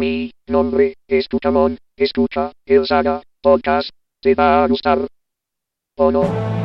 [0.00, 1.26] Mi nombre es.
[1.94, 3.90] Escucha el Saga Podcast.
[4.22, 5.06] Te va a gustar.
[5.98, 6.59] ¿O no?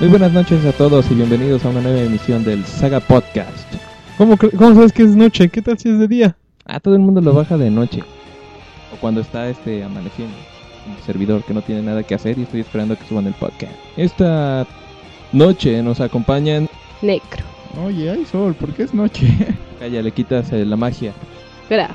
[0.00, 3.66] Muy buenas noches a todos y bienvenidos a una nueva emisión del Saga Podcast.
[4.16, 5.48] ¿Cómo, cre- ¿Cómo sabes que es noche?
[5.48, 6.36] ¿Qué tal si es de día?
[6.66, 8.02] Ah, todo el mundo lo baja de noche.
[8.94, 10.34] O cuando está este amaneciendo.
[10.86, 13.72] Un servidor que no tiene nada que hacer y estoy esperando que suban el podcast.
[13.96, 14.66] Esta
[15.32, 16.68] noche nos acompañan.
[17.02, 17.44] Necro.
[17.84, 19.28] Oye, hay sol, ¿por qué es noche?
[19.78, 21.12] Calla, le quitas eh, la magia.
[21.68, 21.90] Graf.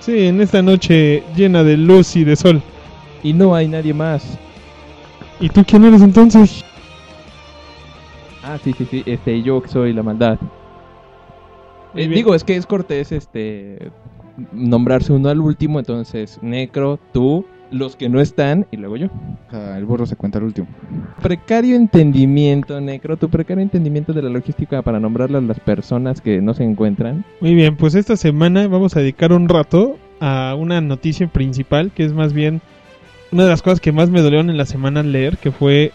[0.00, 2.62] sí, en esta noche llena de luz y de sol.
[3.22, 4.38] Y no hay nadie más.
[5.40, 6.62] ¿Y tú quién eres entonces?
[8.52, 9.02] Ah, sí, sí, sí.
[9.06, 10.38] Este, yo que soy la maldad.
[11.94, 13.90] Eh, digo, es que es cortés este
[14.52, 19.06] nombrarse uno al último, entonces Necro, tú, los que no están y luego yo.
[19.52, 20.66] el burro se cuenta el último.
[21.22, 26.42] Precario entendimiento, Necro, tu precario entendimiento de la logística para nombrarle a las personas que
[26.42, 27.24] no se encuentran.
[27.40, 32.04] Muy bien, pues esta semana vamos a dedicar un rato a una noticia principal, que
[32.04, 32.60] es más bien
[33.32, 35.92] una de las cosas que más me dolieron en la semana al leer, que fue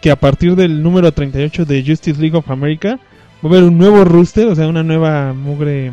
[0.00, 2.98] que a partir del número 38 de Justice League of America
[3.44, 5.92] va a haber un nuevo roster, o sea, una nueva mugre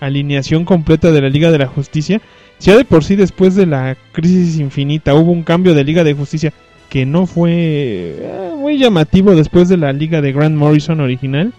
[0.00, 2.20] alineación completa de la Liga de la Justicia.
[2.58, 6.04] Si ya de por sí después de la crisis infinita hubo un cambio de Liga
[6.04, 6.52] de Justicia
[6.88, 7.52] que no fue
[8.18, 11.52] eh, muy llamativo después de la Liga de Grant Morrison original,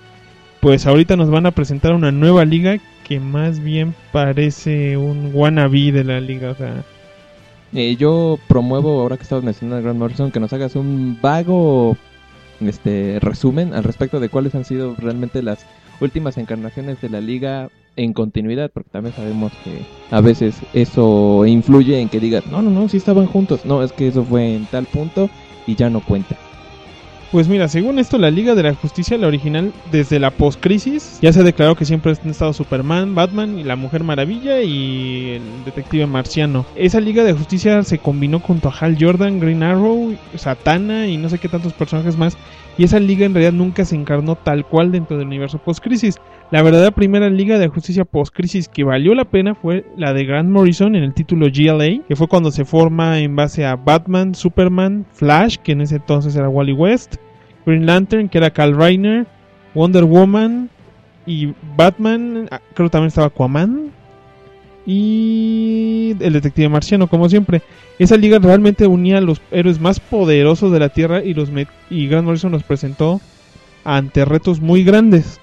[0.62, 5.92] pues ahorita nos van a presentar una nueva liga que más bien parece un wannabe
[5.92, 6.86] de la liga, o sea,
[7.76, 11.98] Eh, yo promuevo, ahora que estamos mencionando a Grant Morrison, que nos hagas un vago
[12.62, 15.66] este resumen al respecto de cuáles han sido realmente las
[16.00, 22.00] últimas encarnaciones de la liga en continuidad, porque también sabemos que a veces eso influye
[22.00, 24.66] en que digas, no, no, no, sí estaban juntos, no, es que eso fue en
[24.68, 25.30] tal punto
[25.68, 26.38] y ya no cuenta.
[27.34, 31.34] Pues mira, según esto, la Liga de la Justicia, la original, desde la post-crisis, ya
[31.34, 35.66] se ha declarado que siempre han estado Superman, Batman y la Mujer Maravilla y el
[35.66, 36.64] Detective Marciano.
[36.76, 41.28] Esa Liga de Justicia se combinó junto a Hal Jordan, Green Arrow, Satana y no
[41.28, 42.38] sé qué tantos personajes más.
[42.78, 46.20] Y esa liga en realidad nunca se encarnó tal cual dentro del universo post-crisis.
[46.54, 50.52] La verdadera primera Liga de Justicia post-crisis que valió la pena fue la de Grant
[50.52, 55.04] Morrison en el título GLA, que fue cuando se forma en base a Batman, Superman,
[55.14, 57.16] Flash, que en ese entonces era Wally West,
[57.66, 59.26] Green Lantern, que era Kal Reiner,
[59.74, 60.70] Wonder Woman
[61.26, 63.90] y Batman, ah, creo que también estaba Aquaman
[64.86, 67.64] y el detective marciano, como siempre.
[67.98, 71.50] Esa liga realmente unía a los héroes más poderosos de la Tierra y los
[71.90, 73.22] y Grant Morrison los presentó
[73.84, 75.40] ante retos muy grandes.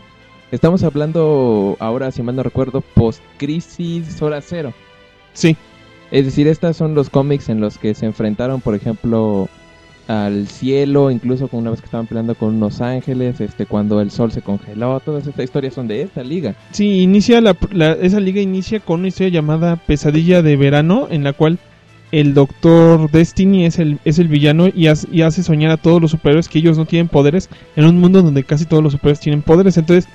[0.53, 4.73] Estamos hablando ahora, si mal no recuerdo, post-crisis hora cero.
[5.33, 5.57] Sí,
[6.11, 9.49] Es decir, estos son los cómics en los que se enfrentaron, por ejemplo,
[10.09, 14.11] al cielo, incluso con una vez que estaban peleando con unos ángeles, este, cuando el
[14.11, 16.57] sol se congeló, todas estas historias son de esta liga.
[16.73, 21.23] Sí, inicia la, la- esa liga inicia con una historia llamada Pesadilla de Verano, en
[21.23, 21.61] la cual
[22.11, 26.03] el Doctor Destiny es el, es el villano y, hace- y hace soñar a todos
[26.03, 29.21] los superhéroes que ellos no tienen poderes en un mundo donde casi todos los superhéroes
[29.21, 29.77] tienen poderes.
[29.77, 30.11] Entonces,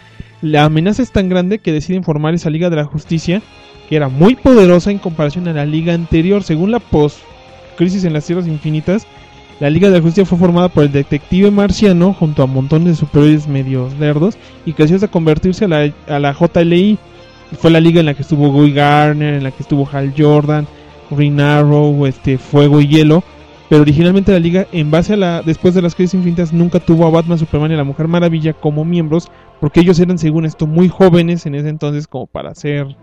[0.46, 3.42] la amenaza es tan grande que deciden formar esa Liga de la Justicia,
[3.90, 6.44] que era muy poderosa en comparación a la liga anterior.
[6.44, 9.08] Según la post-crisis en las Tierras Infinitas,
[9.60, 12.96] la Liga de la Justicia fue formada por el detective marciano junto a montones de
[12.96, 14.38] superhéroes medios lerdos
[14.68, 17.00] y creció hasta convertirse a la, a la JLI.
[17.60, 20.68] Fue la liga en la que estuvo Guy Garner, en la que estuvo Hal Jordan,
[21.10, 23.24] Green Arrow, este, Fuego y Hielo.
[23.70, 25.42] Pero originalmente la liga, en base a la.
[25.42, 28.86] Después de las crisis infinitas, nunca tuvo a Batman, Superman y la Mujer Maravilla como
[28.86, 29.32] miembros.
[29.60, 32.96] Porque ellos eran, según esto, muy jóvenes en ese entonces como para ser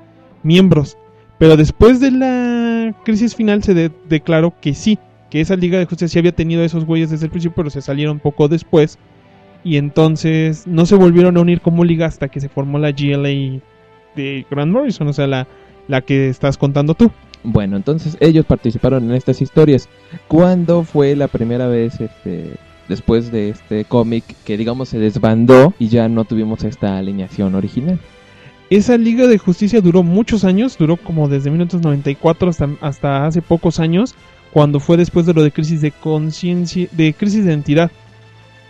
[0.42, 0.96] miembros.
[1.38, 4.98] Pero después de la crisis final se de- declaró que sí,
[5.30, 7.80] que esa Liga de Justicia sí había tenido esos güeyes desde el principio, pero se
[7.80, 8.98] salieron poco después.
[9.64, 13.60] Y entonces no se volvieron a unir como liga hasta que se formó la GLA
[14.16, 15.46] de Grant Morrison, o sea, la,
[15.88, 17.10] la que estás contando tú.
[17.44, 19.88] Bueno, entonces ellos participaron en estas historias.
[20.28, 22.50] ¿Cuándo fue la primera vez este,
[22.88, 27.98] después de este cómic que digamos se desbandó y ya no tuvimos esta alineación original.
[28.70, 33.78] Esa Liga de Justicia duró muchos años, duró como desde 1994 hasta, hasta hace pocos
[33.80, 34.14] años,
[34.52, 37.90] cuando fue después de lo de crisis de conciencia, de crisis de identidad.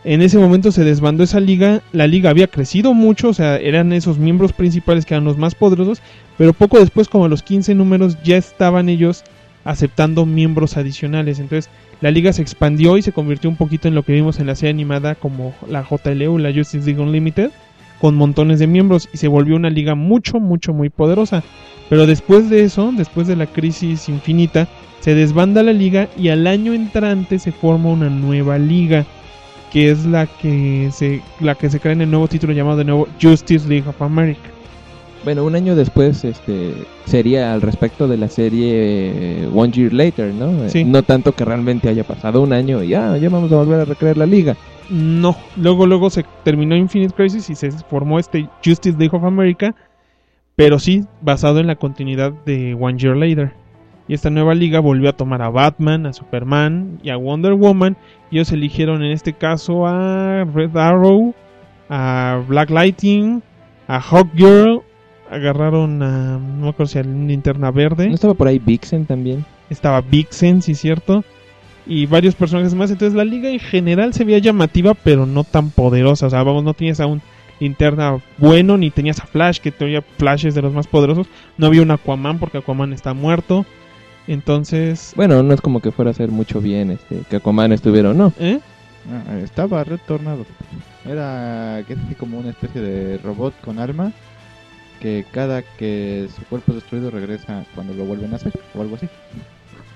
[0.04, 3.92] En ese momento se desbandó esa liga, la liga había crecido mucho, o sea, eran
[3.92, 6.02] esos miembros principales que eran los más poderosos,
[6.36, 9.22] pero poco después, como los 15 números, ya estaban ellos
[9.62, 11.38] aceptando miembros adicionales.
[11.38, 11.70] Entonces,
[12.02, 14.56] la liga se expandió y se convirtió un poquito en lo que vimos en la
[14.56, 17.52] serie animada como la JLU, la Justice League Unlimited,
[18.00, 21.44] con montones de miembros y se volvió una liga mucho, mucho, muy poderosa.
[21.88, 24.66] Pero después de eso, después de la crisis infinita,
[24.98, 29.06] se desbanda la liga y al año entrante se forma una nueva liga
[29.72, 32.84] que es la que se la que se crea en el nuevo título llamado de
[32.84, 34.50] nuevo Justice League of America.
[35.24, 36.74] Bueno, un año después este
[37.04, 38.72] sería al respecto de la serie
[39.44, 40.64] eh, One Year Later, ¿no?
[40.64, 40.84] Eh, Sí.
[40.84, 43.84] No tanto que realmente haya pasado un año y ya, ya vamos a volver a
[43.84, 44.56] recrear la liga.
[44.90, 49.74] No, luego luego se terminó Infinite Crisis y se formó este Justice League of America,
[50.56, 53.52] pero sí basado en la continuidad de One Year Later.
[54.08, 57.96] Y esta nueva liga volvió a tomar a Batman, a Superman y a Wonder Woman.
[58.30, 61.32] Y ellos eligieron en este caso a Red Arrow,
[61.88, 63.40] a Black Lightning,
[63.86, 64.82] a Hawkgirl.
[65.32, 68.06] Agarraron a, no me acuerdo si a Linterna Verde.
[68.06, 69.46] ¿No estaba por ahí Vixen también?
[69.70, 71.24] estaba Vixen, sí cierto,
[71.86, 72.90] y varios personajes más.
[72.90, 76.26] Entonces la liga en general se veía llamativa, pero no tan poderosa.
[76.26, 77.22] O sea, vamos, no tenías a un
[77.60, 81.26] linterna bueno, ni tenías a Flash, que tenía Flash es de los más poderosos.
[81.56, 83.64] No había un Aquaman, porque Aquaman está muerto.
[84.28, 88.10] Entonces, Bueno, no es como que fuera a hacer mucho bien este que Aquaman estuviera
[88.10, 88.32] o no.
[88.38, 88.60] ¿eh?
[89.10, 90.46] Ah, estaba Red Tornado.
[91.08, 94.12] Era que como una especie de robot con alma
[95.02, 98.94] que cada que su cuerpo es destruido regresa cuando lo vuelven a hacer o algo
[98.94, 99.08] así.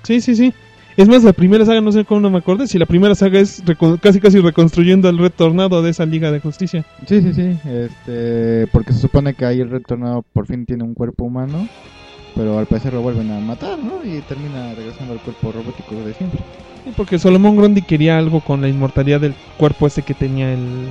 [0.03, 0.53] Sí, sí, sí.
[0.97, 3.39] Es más, la primera saga, no sé cómo no me acuerdo, si la primera saga
[3.39, 3.63] es
[4.01, 6.83] casi casi reconstruyendo al Red Tornado de esa Liga de Justicia.
[7.07, 7.57] Sí, sí, sí.
[7.69, 11.69] Este, porque se supone que ahí el Red Tornado por fin tiene un cuerpo humano,
[12.35, 14.03] pero al parecer lo vuelven a matar, ¿no?
[14.03, 16.41] Y termina regresando al cuerpo robótico de siempre.
[16.87, 20.87] Sí, porque Solomon Grundy quería algo con la inmortalidad del cuerpo ese que tenía el,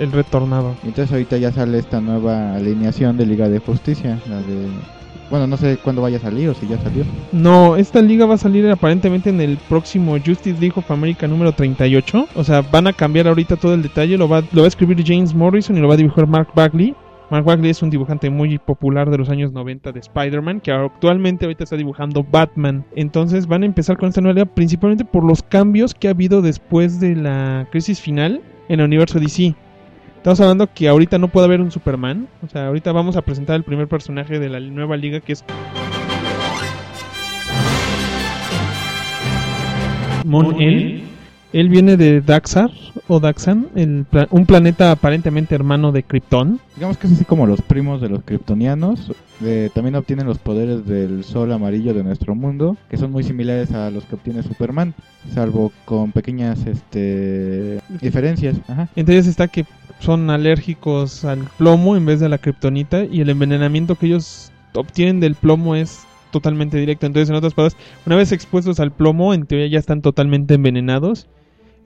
[0.00, 0.74] el Red Tornado.
[0.82, 4.68] Y entonces ahorita ya sale esta nueva alineación de Liga de Justicia, la de
[5.30, 7.04] bueno, no sé cuándo vaya a salir o si ya salió.
[7.32, 11.52] No, esta liga va a salir aparentemente en el próximo Justice League of America número
[11.52, 12.28] 38.
[12.34, 14.16] O sea, van a cambiar ahorita todo el detalle.
[14.16, 16.94] Lo va, lo va a escribir James Morrison y lo va a dibujar Mark Bagley.
[17.30, 21.44] Mark Bagley es un dibujante muy popular de los años 90 de Spider-Man, que actualmente
[21.44, 22.84] ahorita está dibujando Batman.
[22.94, 26.40] Entonces van a empezar con esta nueva liga principalmente por los cambios que ha habido
[26.40, 29.56] después de la crisis final en el universo DC.
[30.18, 32.28] Estamos hablando que ahorita no puede haber un Superman.
[32.44, 35.44] O sea, ahorita vamos a presentar el primer personaje de la nueva liga que es
[40.24, 41.15] Mon-El.
[41.58, 42.70] Él viene de Daxar
[43.08, 46.60] o Daxan, el pla- un planeta aparentemente hermano de Krypton.
[46.74, 49.12] Digamos que es así como los primos de los kryptonianos.
[49.42, 53.72] eh, también obtienen los poderes del sol amarillo de nuestro mundo, que son muy similares
[53.72, 54.92] a los que obtiene Superman,
[55.32, 58.56] salvo con pequeñas este, diferencias.
[58.68, 58.88] Ajá.
[58.94, 59.64] Entonces está que
[60.00, 65.20] son alérgicos al plomo en vez de la kriptonita y el envenenamiento que ellos obtienen
[65.20, 66.00] del plomo es
[66.32, 67.06] totalmente directo.
[67.06, 71.28] Entonces, en otras palabras, una vez expuestos al plomo, en teoría ya están totalmente envenenados.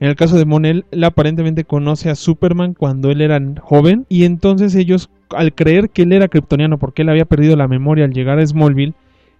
[0.01, 4.23] En el caso de Monel, él aparentemente conoce a Superman cuando él era joven y
[4.23, 8.11] entonces ellos, al creer que él era kryptoniano porque él había perdido la memoria al
[8.11, 8.95] llegar a Smallville,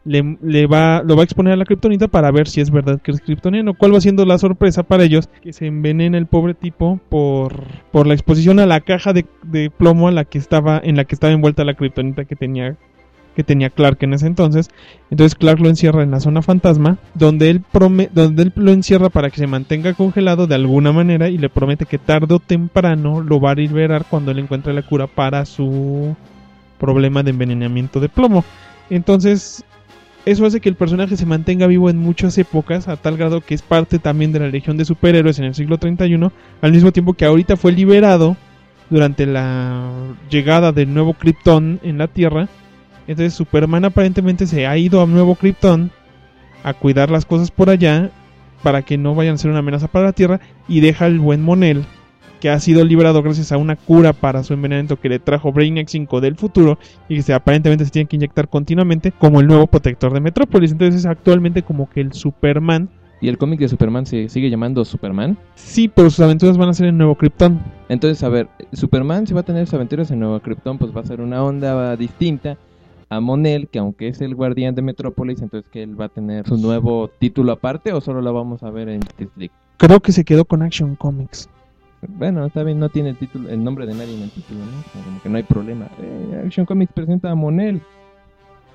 [0.06, 3.10] le, va, lo va a exponer a la kriptonita para ver si es verdad que
[3.10, 3.74] es kryptoniano.
[3.74, 5.30] ¿Cuál va siendo la sorpresa para ellos?
[5.42, 7.54] Que se envenena el pobre tipo por,
[7.92, 11.06] por la exposición a la caja de, de plomo a la que estaba, en la
[11.06, 12.78] que estaba envuelta la kriptonita que tenía
[13.36, 14.70] que tenía Clark en ese entonces.
[15.10, 19.10] Entonces Clark lo encierra en la zona fantasma, donde él, prome- donde él lo encierra
[19.10, 23.22] para que se mantenga congelado de alguna manera y le promete que tarde o temprano
[23.22, 26.16] lo va a liberar cuando él encuentre la cura para su
[26.80, 28.44] problema de envenenamiento de plomo.
[28.90, 29.64] Entonces,
[30.26, 33.56] eso hace que el personaje se mantenga vivo en muchas épocas, a tal grado que
[33.56, 37.14] es parte también de la legión de superhéroes en el siglo 31, al mismo tiempo
[37.14, 38.36] que ahorita fue liberado
[38.90, 39.90] durante la
[40.30, 42.50] llegada del nuevo Krypton en la Tierra.
[43.08, 45.92] Entonces Superman aparentemente se ha ido a nuevo Krypton
[46.64, 48.12] a cuidar las cosas por allá
[48.64, 51.42] para que no vayan a ser una amenaza para la Tierra y deja al buen
[51.42, 51.86] Monel
[52.42, 55.88] que ha sido liberado gracias a una cura para su envenenamiento que le trajo Brainiac
[55.88, 59.68] 5 del futuro y que se, aparentemente se tiene que inyectar continuamente como el nuevo
[59.68, 60.72] protector de Metrópolis.
[60.72, 62.90] Entonces es actualmente como que el Superman.
[63.22, 65.38] Y el cómic de Superman se sigue llamando Superman.
[65.54, 67.62] Sí, pero sus aventuras van a ser en Nuevo Krypton.
[67.88, 71.02] Entonces, a ver, Superman si va a tener sus aventuras en Nueva Krypton, pues va
[71.02, 72.58] a ser una onda distinta
[73.12, 76.48] a Monel, que aunque es el guardián de Metrópolis, entonces que él va a tener
[76.48, 79.54] su nuevo título aparte o solo lo vamos a ver en Justice League.
[79.78, 81.50] creo que se quedó con Action Comics.
[82.08, 85.04] Bueno, está bien, no tiene el título, el nombre de nadie en el título, ¿no?
[85.04, 85.88] Como que no hay problema.
[86.02, 87.82] Eh, Action Comics presenta a Monel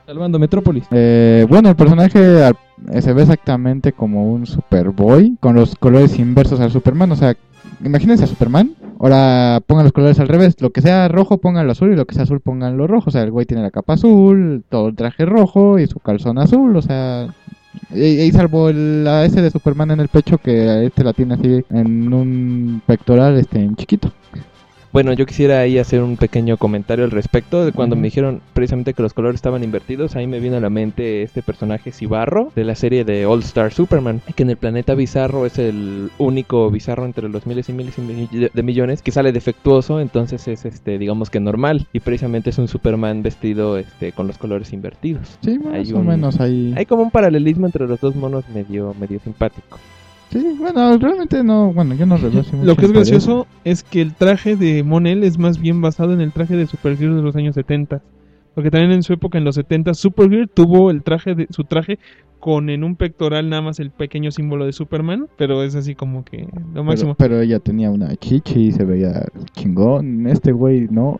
[0.07, 0.85] salvando Metrópolis.
[0.93, 2.57] Eh, bueno, el personaje al-
[3.03, 7.11] se ve exactamente como un Superboy con los colores inversos al Superman.
[7.13, 7.35] O sea,
[7.85, 8.75] imagínense a Superman.
[8.99, 10.57] Ahora pongan los colores al revés.
[10.61, 11.93] Lo que sea rojo, pongan lo azul.
[11.93, 13.09] Y lo que sea azul, pongan lo rojo.
[13.09, 16.39] O sea, el güey tiene la capa azul, todo el traje rojo y su calzón
[16.39, 16.77] azul.
[16.77, 17.29] O sea,
[17.91, 21.65] y, y salvo la S de Superman en el pecho, que este la tiene así
[21.71, 24.11] en un pectoral este en chiquito.
[24.97, 28.95] Bueno, yo quisiera ahí hacer un pequeño comentario al respecto de cuando me dijeron precisamente
[28.95, 30.17] que los colores estaban invertidos.
[30.17, 33.75] Ahí me vino a la mente este personaje Cibarro de la serie de All Star
[33.75, 37.95] Superman, que en el planeta Bizarro es el único Bizarro entre los miles y miles
[37.99, 42.57] y de millones que sale defectuoso, entonces es este, digamos que normal y precisamente es
[42.57, 45.37] un Superman vestido este con los colores invertidos.
[45.43, 46.73] Sí, más Hay o un- menos ahí.
[46.75, 49.79] Hay como un paralelismo entre los dos monos medio medio simpático.
[50.33, 51.73] Sí, bueno, realmente no.
[51.73, 55.39] Bueno, yo no reveo Lo que es gracioso es que el traje de Monel es
[55.39, 58.03] más bien basado en el traje de Supergirl de los años 70.
[58.55, 61.99] Porque también en su época, en los 70, Supergirl tuvo el traje de, su traje
[62.41, 66.25] con en un pectoral nada más el pequeño símbolo de Superman, pero es así como
[66.25, 67.15] que lo máximo.
[67.17, 70.27] Pero, pero ella tenía una chichi y se veía chingón.
[70.27, 71.19] Este güey no.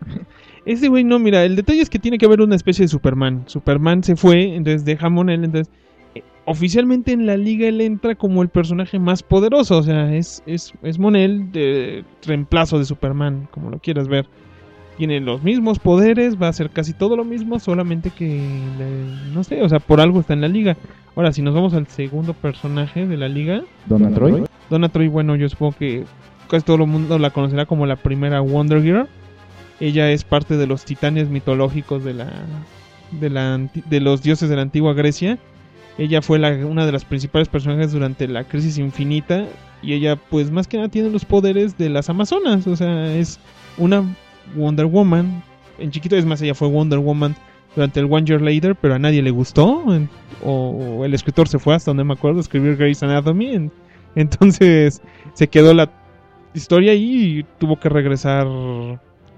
[0.65, 3.45] Ese güey no, mira, el detalle es que tiene que haber una especie de Superman.
[3.47, 5.73] Superman se fue, entonces deja a Monel, entonces
[6.47, 10.73] oficialmente en la liga él entra como el personaje más poderoso, o sea, es, es,
[10.83, 14.27] es Monel de reemplazo de Superman, como lo quieras ver.
[14.97, 18.27] Tiene los mismos poderes, va a hacer casi todo lo mismo, solamente que,
[18.79, 20.75] le- no sé, o sea, por algo está en la liga.
[21.15, 24.45] Ahora, si nos vamos al segundo personaje de la liga, Donna Troy.
[24.71, 26.05] Donna Troy, bueno, yo supongo que
[26.49, 29.07] casi todo el mundo la conocerá como la primera Wonder Girl.
[29.81, 32.33] Ella es parte de los titanes mitológicos de la
[33.21, 33.59] de la
[33.91, 35.39] de los dioses de la antigua Grecia.
[35.99, 39.47] Ella fue una de las principales personajes durante la crisis infinita
[39.83, 43.39] y ella pues más que nada tiene los poderes de las amazonas, o sea, es
[43.79, 44.05] una
[44.55, 45.43] Wonder Woman.
[45.79, 47.35] En chiquito es más ella fue Wonder Woman
[47.75, 49.85] durante el One Year Later, pero a nadie le gustó
[50.45, 53.55] o, el escritor se fue hasta donde me acuerdo a escribir Grey's Anatomy.
[53.55, 53.73] en-
[54.17, 55.03] entonces
[55.35, 55.91] se quedó la
[56.55, 58.47] historia ahí y tuvo que regresar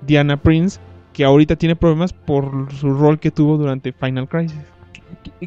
[0.07, 0.79] Diana Prince,
[1.13, 4.59] que ahorita tiene problemas por su rol que tuvo durante Final Crisis.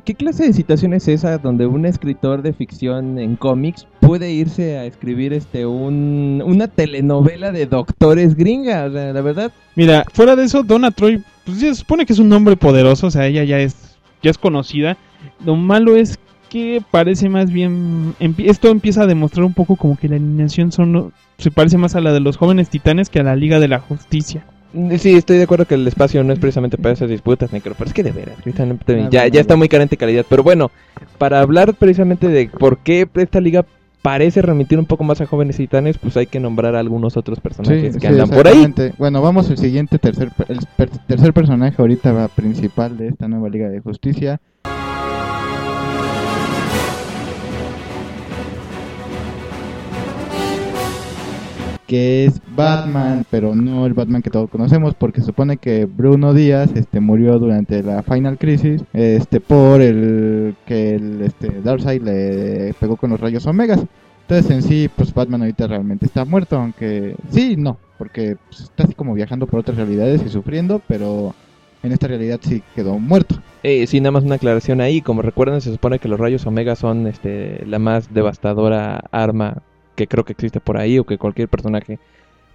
[0.05, 4.77] ¿Qué, clase de situación es esa donde un escritor de ficción en cómics puede irse
[4.77, 8.85] a escribir este un, una telenovela de doctores gringa?
[8.85, 12.19] O sea, la verdad, Mira, fuera de eso, Donna Troy, pues se supone que es
[12.19, 14.97] un hombre poderoso, o sea, ella ya es, ya es conocida.
[15.45, 20.09] Lo malo es que parece más bien, esto empieza a demostrar un poco como que
[20.09, 23.37] la alineación son, se parece más a la de los jóvenes titanes que a la
[23.37, 24.45] Liga de la Justicia.
[24.73, 27.73] Mm, sí, estoy de acuerdo que el espacio no es precisamente para esas disputas, Necro,
[27.77, 28.35] pero es que de veras,
[29.11, 30.25] ya, ya está muy carente de calidad.
[30.29, 30.71] Pero bueno,
[31.17, 33.65] para hablar precisamente de por qué esta liga
[34.01, 37.39] parece remitir un poco más a jóvenes titanes, pues hay que nombrar a algunos otros
[37.39, 38.63] personajes que andan por ahí.
[38.97, 43.49] Bueno, vamos al siguiente tercer, el per- tercer personaje ahorita va principal de esta nueva
[43.49, 44.39] Liga de Justicia.
[51.91, 56.33] Que es Batman, pero no el Batman que todos conocemos, porque se supone que Bruno
[56.33, 62.73] Díaz este murió durante la Final Crisis, este por el que el este Darkseid le
[62.79, 63.83] pegó con los rayos Omegas.
[64.21, 68.83] Entonces en sí, pues Batman ahorita realmente está muerto, aunque sí, no, porque pues, está
[68.83, 71.35] así como viajando por otras realidades y sufriendo, pero
[71.83, 73.35] en esta realidad sí quedó muerto.
[73.63, 75.01] Eh, sí, nada más una aclaración ahí.
[75.01, 79.61] Como recuerdan, se supone que los rayos Omega son este, la más devastadora arma
[79.95, 81.99] que creo que existe por ahí o que cualquier personaje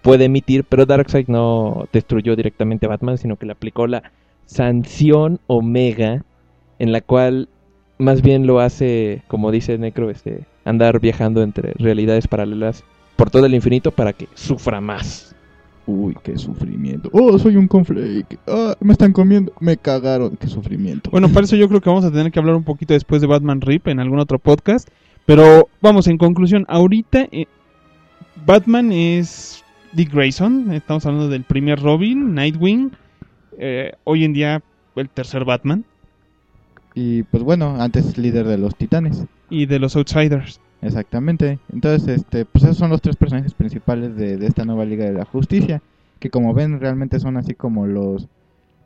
[0.03, 0.65] puede emitir.
[0.65, 4.13] Pero Darkseid no destruyó directamente a Batman, sino que le aplicó la
[4.47, 6.25] sanción Omega,
[6.79, 7.49] en la cual
[7.99, 12.85] más bien lo hace, como dice Necro, este, andar viajando entre realidades paralelas
[13.17, 15.35] por todo el infinito para que sufra más.
[15.87, 17.09] Uy, qué sufrimiento.
[17.13, 18.39] Oh, soy un conflake.
[18.49, 19.53] Ah, me están comiendo.
[19.61, 20.37] Me cagaron.
[20.37, 21.11] Qué sufrimiento.
[21.11, 23.29] Bueno, para eso yo creo que vamos a tener que hablar un poquito después de
[23.29, 24.89] Batman Rip en algún otro podcast.
[25.27, 27.47] Pero vamos, en conclusión, ahorita eh,
[28.47, 30.73] Batman es Dick Grayson.
[30.73, 32.93] Estamos hablando del primer Robin, Nightwing.
[33.59, 34.63] eh, hoy en día
[34.95, 35.85] el tercer Batman.
[36.95, 39.25] Y pues bueno, antes líder de los titanes.
[39.51, 40.61] Y de los Outsiders.
[40.81, 41.59] Exactamente.
[41.73, 45.13] Entonces, este, pues esos son los tres personajes principales de, de esta nueva Liga de
[45.13, 45.83] la Justicia.
[46.21, 48.29] Que como ven, realmente son así como los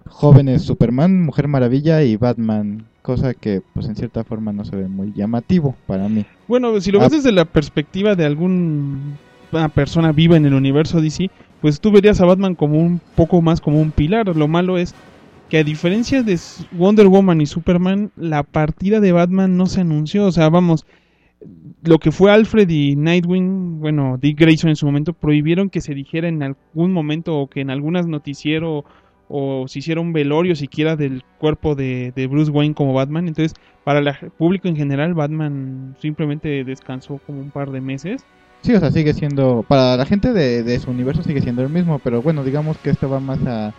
[0.07, 2.87] jóvenes Superman, Mujer Maravilla y Batman.
[3.03, 6.27] Cosa que, pues en cierta forma, no se ve muy llamativo para mí.
[6.47, 7.05] Bueno, si lo Ah.
[7.05, 9.17] ves desde la perspectiva de alguna
[9.75, 11.31] persona viva en el universo DC,
[11.61, 14.35] pues tú verías a Batman como un poco más como un pilar.
[14.37, 14.95] Lo malo es
[15.49, 16.39] que a diferencia de
[16.73, 20.27] Wonder Woman y Superman, la partida de Batman no se anunció.
[20.27, 20.87] O sea, vamos,
[21.83, 25.95] lo que fue Alfred y Nightwing, bueno, Dick Grayson en su momento, prohibieron que se
[25.95, 28.85] dijera en algún momento o que en algunas noticiero
[29.31, 33.29] o se hiciera un velorio siquiera del cuerpo de, de Bruce Wayne como Batman.
[33.29, 38.25] Entonces, para el público en general, Batman simplemente descansó como un par de meses.
[38.63, 41.71] Sí, o sea, sigue siendo, para la gente de, de su universo sigue siendo el
[41.71, 43.73] mismo, pero bueno, digamos que esto va más a,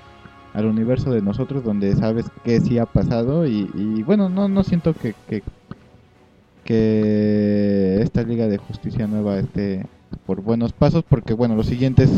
[0.54, 4.64] al universo de nosotros donde sabes que sí ha pasado y, y bueno, no, no
[4.64, 5.44] siento que, que,
[6.64, 9.86] que esta Liga de Justicia Nueva esté
[10.26, 12.10] por buenos pasos porque bueno, los siguientes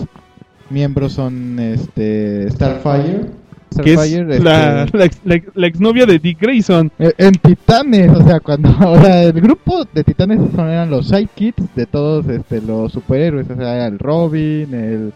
[0.70, 3.26] miembros son este Starfire,
[3.84, 6.92] Que es Starfire, la, este, la, ex- la ex- la exnovia de Dick Grayson.
[7.00, 11.08] eh, En Titanes, o sea, cuando o sea, el grupo de Titanes son, eran los
[11.08, 15.14] sidekicks de todos este, los superhéroes, o sea, era el Robin, el,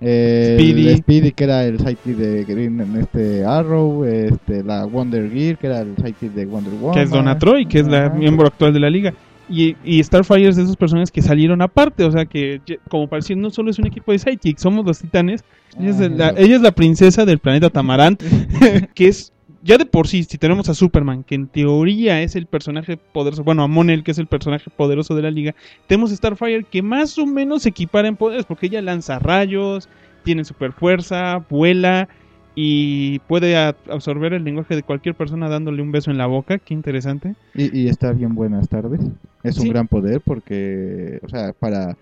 [0.00, 0.96] el Speedy.
[0.98, 5.66] Speedy, que era el sidekick de Green en este Arrow, este, la Wonder Gear, que
[5.68, 6.94] era el sidekick de Wonder Woman.
[6.94, 9.14] que es Donna Troy, que es la miembro actual de la liga.
[9.48, 13.20] Y, y Starfire es de esas personas que salieron aparte, o sea que como para
[13.20, 15.44] decir, no solo es un equipo de sidekicks, somos los titanes.
[15.78, 16.34] Ella es, de la, Ajá.
[16.38, 18.18] ella es la princesa del planeta Tamarán,
[18.94, 19.32] que es
[19.66, 23.42] ya de por sí, si tenemos a Superman, que en teoría es el personaje poderoso,
[23.42, 25.54] bueno, a Monel, que es el personaje poderoso de la liga,
[25.88, 29.88] tenemos a Starfire que más o menos se equipara en poderes, porque ella lanza rayos,
[30.22, 32.08] tiene super fuerza, vuela
[32.54, 36.72] y puede absorber el lenguaje de cualquier persona dándole un beso en la boca, qué
[36.72, 37.34] interesante.
[37.54, 39.00] Y, y está bien buenas tardes.
[39.46, 39.68] Es un Sí.
[39.70, 41.96] gran poder porque, o sea, para,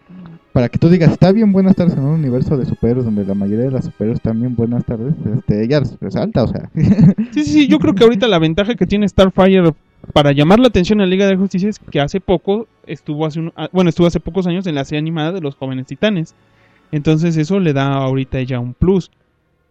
[0.52, 3.34] para que tú digas, está bien buenas tardes en un universo de superhéroes donde la
[3.34, 6.70] mayoría de las superhéroes están bien buenas tardes, este, ella resalta, o sea.
[7.32, 9.72] Sí, sí, sí, yo creo que ahorita la ventaja que tiene Starfire
[10.12, 13.40] para llamar la atención a la Liga de Justicia es que hace poco estuvo hace
[13.40, 16.34] un- ah, bueno, estuvo hace pocos años en la serie animada de los jóvenes titanes.
[16.92, 19.10] Entonces eso le da ahorita ella un plus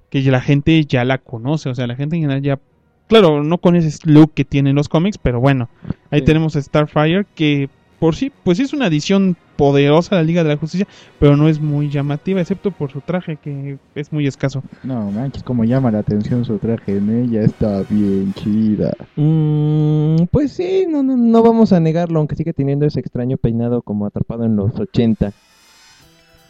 [0.10, 2.60] que la gente ya la conoce, o sea, la gente en general ya
[3.08, 5.70] claro, no con ese look que tienen los cómics, pero bueno,
[6.12, 6.26] ahí Sí.
[6.26, 7.70] tenemos a Starfire que
[8.00, 10.88] por sí pues sí es una adición poderosa a la Liga de la Justicia,
[11.20, 14.64] pero no es muy llamativa excepto por su traje que es muy escaso.
[14.84, 18.92] No, manches, como llama la atención su traje en ella, está bien chida.
[19.16, 23.84] Mm, pues sí, no, no, no vamos a negarlo, aunque sigue teniendo ese extraño peinado
[23.84, 25.32] como atrapado en los 80.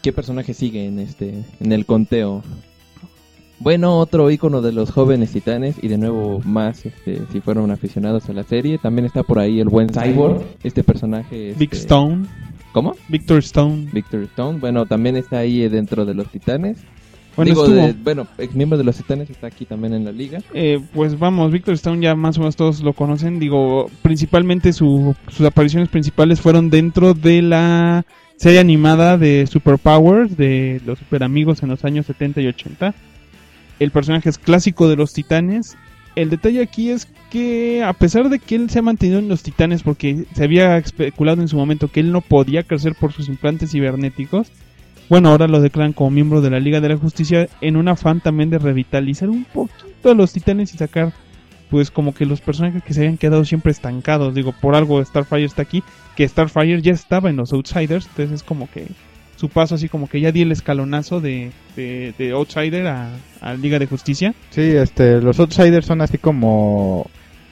[0.02, 2.42] ¿Qué personaje sigue en este en el conteo?
[3.60, 8.28] Bueno, otro icono de los jóvenes titanes y de nuevo más este, si fueron aficionados
[8.28, 12.26] a la serie, también está por ahí el buen Cyborg, este personaje Big este, Stone,
[12.72, 12.96] ¿Cómo?
[13.08, 13.88] Victor Stone.
[13.92, 16.78] Victor Stone, bueno, también está ahí dentro de los titanes.
[17.36, 20.40] Bueno, Digo, de- bueno, ex miembro de los titanes está aquí también en la liga.
[20.52, 23.38] Eh, pues vamos, Victor Stone ya más o menos todos lo conocen.
[23.38, 28.04] Digo, principalmente su- sus apariciones principales fueron dentro de la
[28.36, 32.94] serie animada de Superpowers, de los Super Amigos en los años 70 y 80.
[33.84, 35.76] El personaje es clásico de los titanes.
[36.16, 39.42] El detalle aquí es que a pesar de que él se ha mantenido en los
[39.42, 43.28] titanes porque se había especulado en su momento que él no podía crecer por sus
[43.28, 44.50] implantes cibernéticos,
[45.10, 48.20] bueno, ahora lo declaran como miembro de la Liga de la Justicia en un afán
[48.20, 51.12] también de revitalizar un poquito a los titanes y sacar,
[51.68, 54.34] pues, como que los personajes que se habían quedado siempre estancados.
[54.34, 55.82] Digo, por algo Starfire está aquí,
[56.16, 58.86] que Starfire ya estaba en los Outsiders, entonces es como que
[59.44, 63.10] su paso así como que ya di el escalonazo de, de, de Outsider a,
[63.42, 64.34] a Liga de Justicia.
[64.48, 67.10] Sí, este, los Outsiders son así como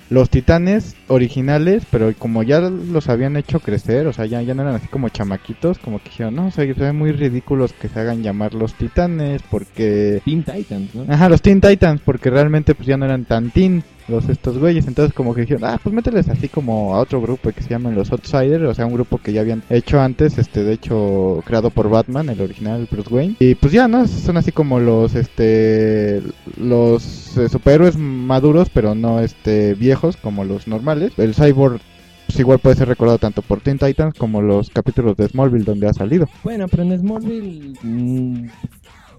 [0.08, 4.62] los titanes originales, pero como ya los habían hecho crecer, o sea, ya, ya no
[4.62, 7.74] eran así como chamaquitos, como que dijeron, no, o sea, que se ven muy ridículos
[7.74, 10.22] que se hagan llamar los titanes, porque...
[10.24, 11.12] Teen Titans, ¿no?
[11.12, 14.86] Ajá, los Teen Titans, porque realmente pues ya no eran tan teen los estos güeyes,
[14.86, 17.94] entonces como que dijeron, ah, pues mételes así como a otro grupo que se llaman
[17.94, 21.70] los Outsiders, o sea, un grupo que ya habían hecho antes, este, de hecho, creado
[21.70, 24.06] por Batman, el original Bruce Wayne, y pues ya, ¿no?
[24.06, 26.22] Son así como los, este,
[26.56, 31.12] los eh, superhéroes maduros, pero no, este, viejos como los normales.
[31.16, 31.80] El Cyborg
[32.26, 35.88] pues igual puede ser recordado tanto por Teen Titans como los capítulos de Smallville donde
[35.88, 36.28] ha salido.
[36.42, 38.46] Bueno, pero en Smallville mm,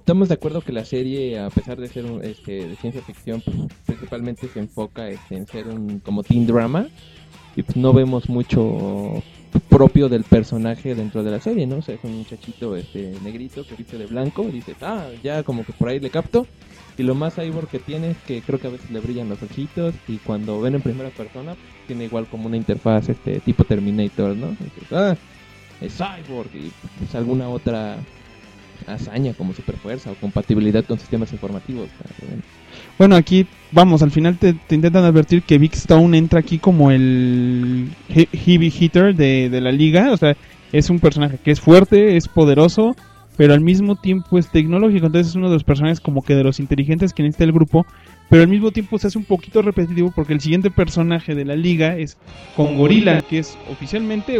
[0.04, 3.56] estamos de acuerdo que la serie, a pesar de ser este, de ciencia ficción, pues,
[3.86, 6.88] principalmente se enfoca este, en ser un como teen drama
[7.56, 9.24] y pues no vemos mucho
[9.70, 11.78] propio del personaje dentro de la serie, ¿no?
[11.78, 15.44] O sea, es un muchachito este negrito que viste de blanco y dices, ah, ya
[15.44, 16.48] como que por ahí le capto.
[16.98, 19.42] Y lo más cyborg que tiene es que creo que a veces le brillan los
[19.42, 21.56] ojitos y cuando ven en primera persona
[21.88, 24.50] tiene igual como una interfaz este tipo Terminator, ¿no?
[24.50, 25.16] Dices, ah,
[25.80, 27.98] es cyborg y pues alguna otra
[28.88, 31.90] hazaña como superfuerza o compatibilidad con sistemas informativos.
[32.98, 33.16] bueno.
[33.16, 37.90] Aquí, vamos, al final te, te intentan advertir que Big Stone entra aquí como el
[38.10, 40.12] he- heavy hitter de, de la liga.
[40.12, 40.36] O sea,
[40.72, 42.96] es un personaje que es fuerte, es poderoso,
[43.38, 45.06] pero al mismo tiempo es tecnológico.
[45.08, 47.86] Entonces es uno de los personajes como que de los inteligentes que necesita el grupo,
[48.30, 51.56] pero al mismo tiempo se hace un poquito repetitivo porque el siguiente personaje de la
[51.56, 52.18] liga es
[52.56, 54.40] con Gorila, que es oficialmente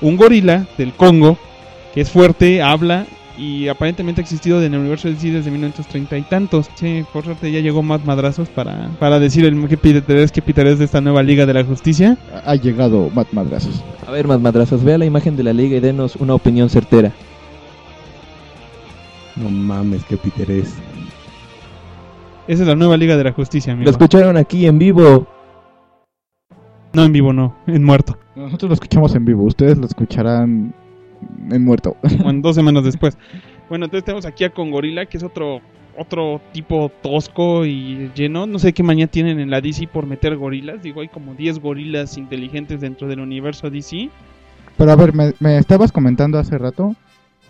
[0.00, 1.38] un gorila del Congo,
[1.94, 6.18] que es fuerte, habla y aparentemente ha existido en el universo de DC desde 1930
[6.18, 6.70] y tantos.
[6.74, 10.84] Sí, por suerte ya llegó más madrazos para, para decir el que piterés que de
[10.84, 12.16] esta nueva Liga de la Justicia.
[12.44, 13.82] Ha llegado Matt Madrazos.
[14.06, 17.12] A ver, más madrazos, vea la imagen de la liga y denos una opinión certera.
[19.36, 20.74] No mames, qué piterés.
[22.46, 23.86] Esa es la nueva Liga de la Justicia, amigo.
[23.86, 25.26] Lo escucharon aquí en vivo.
[26.92, 28.16] No en vivo, no, en muerto.
[28.36, 30.74] Nosotros lo escuchamos en vivo, ustedes lo escucharán
[31.50, 31.96] en muerto.
[32.22, 33.16] Bueno, dos semanas después.
[33.68, 35.60] Bueno, entonces tenemos aquí a Congorila, que es otro
[35.96, 38.46] otro tipo tosco y lleno.
[38.46, 40.82] No sé qué mañana tienen en la DC por meter gorilas.
[40.82, 44.10] Digo, hay como 10 gorilas inteligentes dentro del universo DC.
[44.76, 46.96] Pero a ver, me, me estabas comentando hace rato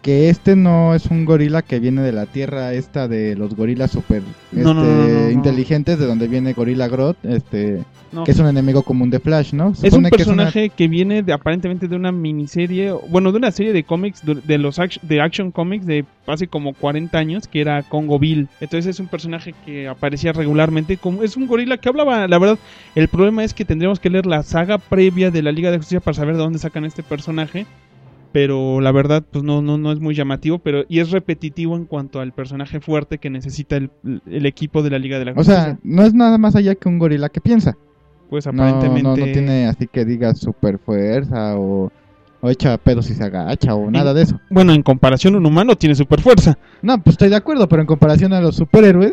[0.04, 3.90] que este no es un gorila que viene de la tierra esta de los gorilas
[3.90, 4.20] super
[4.52, 5.30] este, no, no, no.
[5.30, 7.82] inteligentes, de donde viene Gorilla Grodd, este,
[8.24, 9.70] que es un enemigo común de Flash, ¿no?
[9.72, 13.32] Es un supone que es una- personaje que viene de, aparentemente de una miniserie, bueno,
[13.32, 16.74] de una serie de cómics, de, de los act- de Action Comics de hace como
[16.74, 18.48] 40 años, que era Congo Bill.
[18.60, 22.58] Entonces es un personaje que aparecía regularmente, como es un gorila que hablaba, la verdad,
[22.94, 26.00] el problema es que tendríamos que leer la saga previa de la Liga de Justicia
[26.00, 27.64] para saber de dónde sacan este personaje.
[28.34, 31.84] Pero la verdad, pues no, no, no es muy llamativo, pero y es repetitivo en
[31.84, 33.90] cuanto al personaje fuerte que necesita el,
[34.26, 35.62] el equipo de la Liga de la O Justicia.
[35.62, 37.76] sea, no es nada más allá que un gorila que piensa.
[38.28, 39.02] pues aparentemente.
[39.04, 41.92] no, no tiene así que diga super fuerza o,
[42.40, 44.40] o echa pedos y se agacha o nada de eso.
[44.50, 46.58] Bueno, en comparación, un humano tiene super fuerza.
[46.82, 49.12] No, pues estoy de acuerdo, pero en comparación a los superhéroes,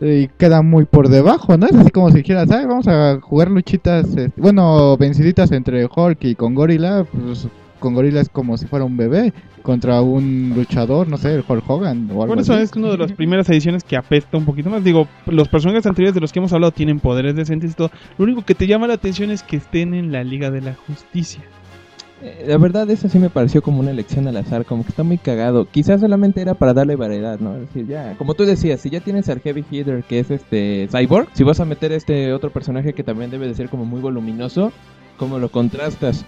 [0.00, 1.66] eh, queda muy por debajo, ¿no?
[1.68, 6.24] Es así como si dijeras, "Ay, vamos a jugar luchitas, este, bueno, venciditas entre Hulk
[6.24, 7.46] y con Gorilla, pues
[7.78, 11.68] con Gorilla es como si fuera un bebé contra un luchador, no sé, el Hulk
[11.68, 12.62] Hogan o algo Por eso así.
[12.62, 14.84] es una de las primeras ediciones que apesta un poquito más.
[14.84, 17.90] Digo, los personajes anteriores de los que hemos hablado tienen poderes decentes y todo.
[18.18, 20.74] Lo único que te llama la atención es que estén en la Liga de la
[20.86, 21.42] Justicia.
[22.22, 25.02] Eh, La verdad, eso sí me pareció como una elección al azar, como que está
[25.02, 25.66] muy cagado.
[25.70, 27.54] Quizás solamente era para darle variedad, ¿no?
[27.56, 30.88] Es decir, ya, como tú decías, si ya tienes al Heavy Hitter, que es este
[30.90, 34.00] Cyborg, si vas a meter este otro personaje que también debe de ser como muy
[34.00, 34.72] voluminoso,
[35.18, 36.24] ¿cómo lo contrastas?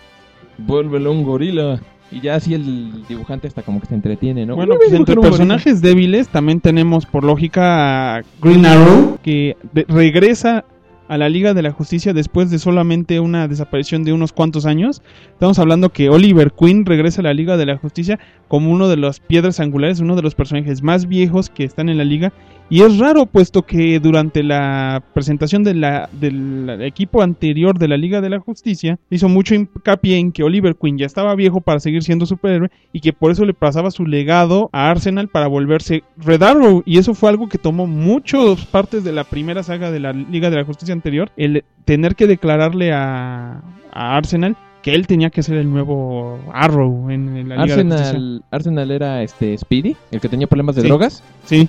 [0.58, 1.80] Vuélvelo un gorila.
[2.10, 4.56] Y ya así el dibujante hasta como que se entretiene, ¿no?
[4.56, 5.30] Bueno, pues entre gorila.
[5.30, 9.56] personajes débiles también tenemos por lógica a Green Arrow, que
[9.88, 10.64] regresa
[11.08, 15.02] a la Liga de la Justicia después de solamente una desaparición de unos cuantos años.
[15.32, 18.18] Estamos hablando que Oliver Queen regresa a la Liga de la Justicia
[18.48, 21.98] como uno de las piedras angulares, uno de los personajes más viejos que están en
[21.98, 22.32] la liga.
[22.70, 27.96] Y es raro, puesto que durante la presentación de la, del equipo anterior de la
[27.96, 31.80] Liga de la Justicia, hizo mucho hincapié en que Oliver Queen ya estaba viejo para
[31.80, 36.02] seguir siendo superhéroe y que por eso le pasaba su legado a Arsenal para volverse
[36.18, 36.82] Red Arrow.
[36.84, 40.50] Y eso fue algo que tomó muchas partes de la primera saga de la Liga
[40.50, 44.56] de la Justicia anterior, el tener que declararle a, a Arsenal
[44.88, 47.82] que él tenía que ser el nuevo Arrow en, en la Liga de.
[47.94, 50.88] Arsenal, Arsenal era este Speedy, el que tenía problemas de Sí.
[50.88, 51.68] drogas Sí,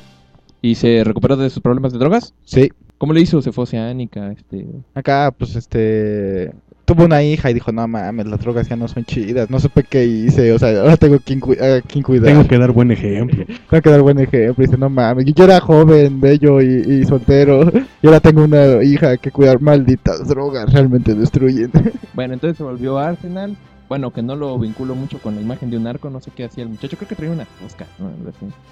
[0.62, 2.34] y se recuperó de sus problemas de drogas.
[2.46, 3.42] Sí, ¿Cómo le hizo?
[3.42, 4.66] Se fue oceánica, este...
[4.94, 6.54] acá pues este
[6.94, 9.84] tuvo una hija y dijo, no mames, las drogas ya no son chidas, no supe
[9.84, 12.32] qué hice, o sea, ahora tengo quien, cu- a quien cuidar.
[12.34, 13.46] Tengo que dar buen ejemplo.
[13.70, 14.64] Tengo que dar buen ejemplo.
[14.66, 16.66] Dice, no mames, yo era joven, bello y,
[17.02, 17.72] y soltero.
[18.02, 19.62] Y ahora tengo una hija que cuidar.
[19.62, 21.72] Malditas drogas, realmente destruyen.
[22.14, 23.56] Bueno, entonces se volvió a Arsenal.
[23.90, 26.44] Bueno, que no lo vinculo mucho con la imagen de un narco, no sé qué
[26.44, 26.96] hacía el muchacho.
[26.96, 28.12] Creo que traía una fusca, ¿no?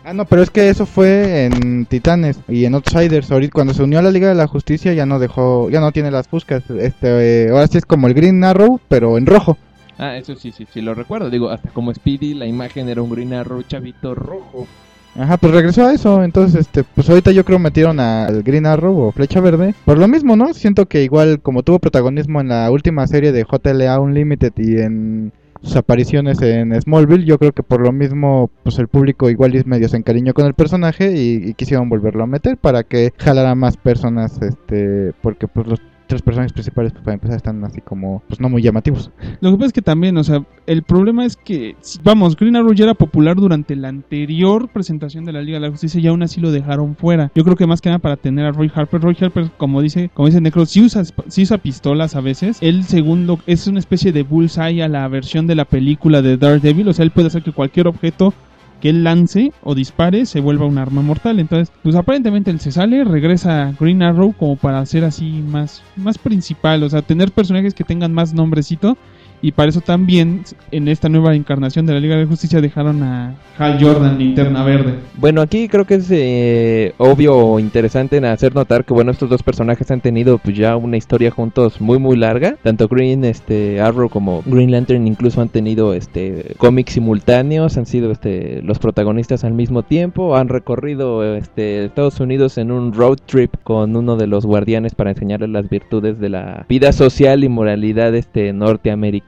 [0.03, 3.31] Ah, no, pero es que eso fue en Titanes y en Outsiders.
[3.31, 5.91] Ahorita cuando se unió a la Liga de la Justicia ya no dejó, ya no
[5.91, 6.69] tiene las fuscas.
[6.69, 9.57] Este, eh, ahora sí es como el Green Arrow, pero en rojo.
[9.97, 11.31] Ah, eso sí, sí, sí, lo recuerdo.
[11.31, 14.67] Digo, hasta como Speedy, la imagen era un Green Arrow chavito rojo.
[15.15, 16.23] Ajá, pues regresó a eso.
[16.23, 19.73] Entonces, este, pues ahorita yo creo metieron al Green Arrow o Flecha Verde.
[19.85, 20.53] Por lo mismo, ¿no?
[20.53, 25.31] Siento que igual como tuvo protagonismo en la última serie de JLA Unlimited y en
[25.61, 29.63] sus apariciones en Smallville, yo creo que por lo mismo, pues el público igual y
[29.63, 33.55] medio se encariñó con el personaje y, y quisieron volverlo a meter para que jalara
[33.55, 38.23] más personas, este, porque pues los tres personajes principales pues para empezar están así como,
[38.27, 39.11] pues no muy llamativos.
[39.41, 42.55] Lo que pasa es que también, o sea, el problema es que, si- vamos, Green
[42.55, 46.07] Arrow ya era popular durante la anterior presentación de la Liga de la Justicia y
[46.07, 47.31] aún así lo dejaron fuera.
[47.35, 49.01] Yo creo que más que nada para tener a Roy Harper.
[49.01, 52.57] Roy Harper, como dice, como dice Necro, sí usa, sí usa pistolas a veces.
[52.61, 56.87] Él, segundo, es una especie de bullseye a la versión de la película de Daredevil.
[56.87, 58.33] O sea, él puede hacer que cualquier objeto
[58.81, 61.39] que él lance o dispare se vuelva un arma mortal.
[61.39, 65.83] Entonces, pues aparentemente él se sale, regresa a Green Arrow como para hacer así más,
[65.95, 68.97] más principal, o sea, tener personajes que tengan más nombrecito
[69.41, 73.35] Y para eso también, en esta nueva encarnación de la Liga de Justicia, dejaron a
[73.57, 74.95] Hal Jordan, linterna verde.
[75.15, 79.43] Bueno, aquí creo que es eh, obvio o interesante hacer notar que bueno, estos dos
[79.43, 82.55] personajes han tenido pues ya una historia juntos muy muy larga.
[82.63, 88.11] Tanto Green, este Arrow como Green Lantern incluso han tenido este cómics simultáneos, han sido
[88.11, 93.53] este los protagonistas al mismo tiempo, han recorrido este Estados Unidos en un road trip
[93.63, 98.15] con uno de los guardianes para enseñarles las virtudes de la vida social y moralidad
[98.15, 99.26] este norteamericana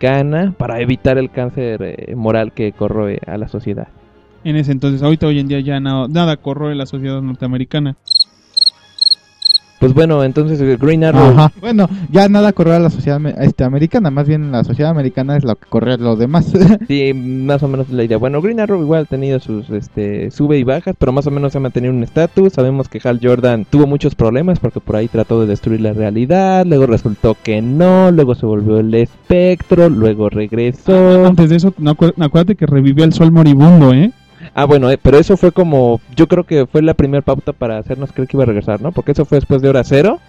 [0.57, 3.89] para evitar el cáncer eh, moral que corroe a la sociedad.
[4.43, 7.97] En ese entonces, ahorita hoy en día ya nada corroe la sociedad norteamericana.
[9.79, 11.51] Pues bueno, entonces eh, Green Arrow Ajá.
[11.61, 15.43] Bueno, ya nada corre a la sociedad este, americana, más bien la sociedad americana es
[15.45, 16.51] lo que corre a los demás.
[16.87, 18.17] Sí, más o menos es la idea.
[18.17, 21.55] Bueno, Green Arrow igual ha tenido sus este, sube y bajas, pero más o menos
[21.55, 22.53] ha mantenido un estatus.
[22.53, 26.65] Sabemos que Hal Jordan tuvo muchos problemas porque por ahí trató de destruir la realidad,
[26.65, 31.25] luego resultó que no, luego se volvió el espectro, luego regresó.
[31.25, 34.11] Antes de eso, no acuer- acuérdate que revivió al sol moribundo, ¿eh?
[34.53, 37.77] Ah, bueno, eh, pero eso fue como, yo creo que fue la primera pauta para
[37.77, 38.91] hacernos creer que iba a regresar, ¿no?
[38.91, 40.19] Porque eso fue después de hora cero.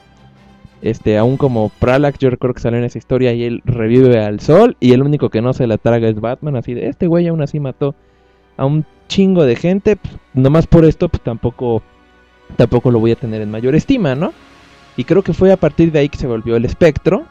[0.82, 4.40] Este, aún como Pralax, yo recuerdo que salió en esa historia y él revive al
[4.40, 7.28] sol y el único que no se la traga es Batman, así de, este güey
[7.28, 7.94] aún así mató
[8.56, 11.82] a un chingo de gente, pues, nomás por esto, pues tampoco,
[12.56, 14.32] tampoco lo voy a tener en mayor estima, ¿no?
[14.96, 17.26] Y creo que fue a partir de ahí que se volvió el espectro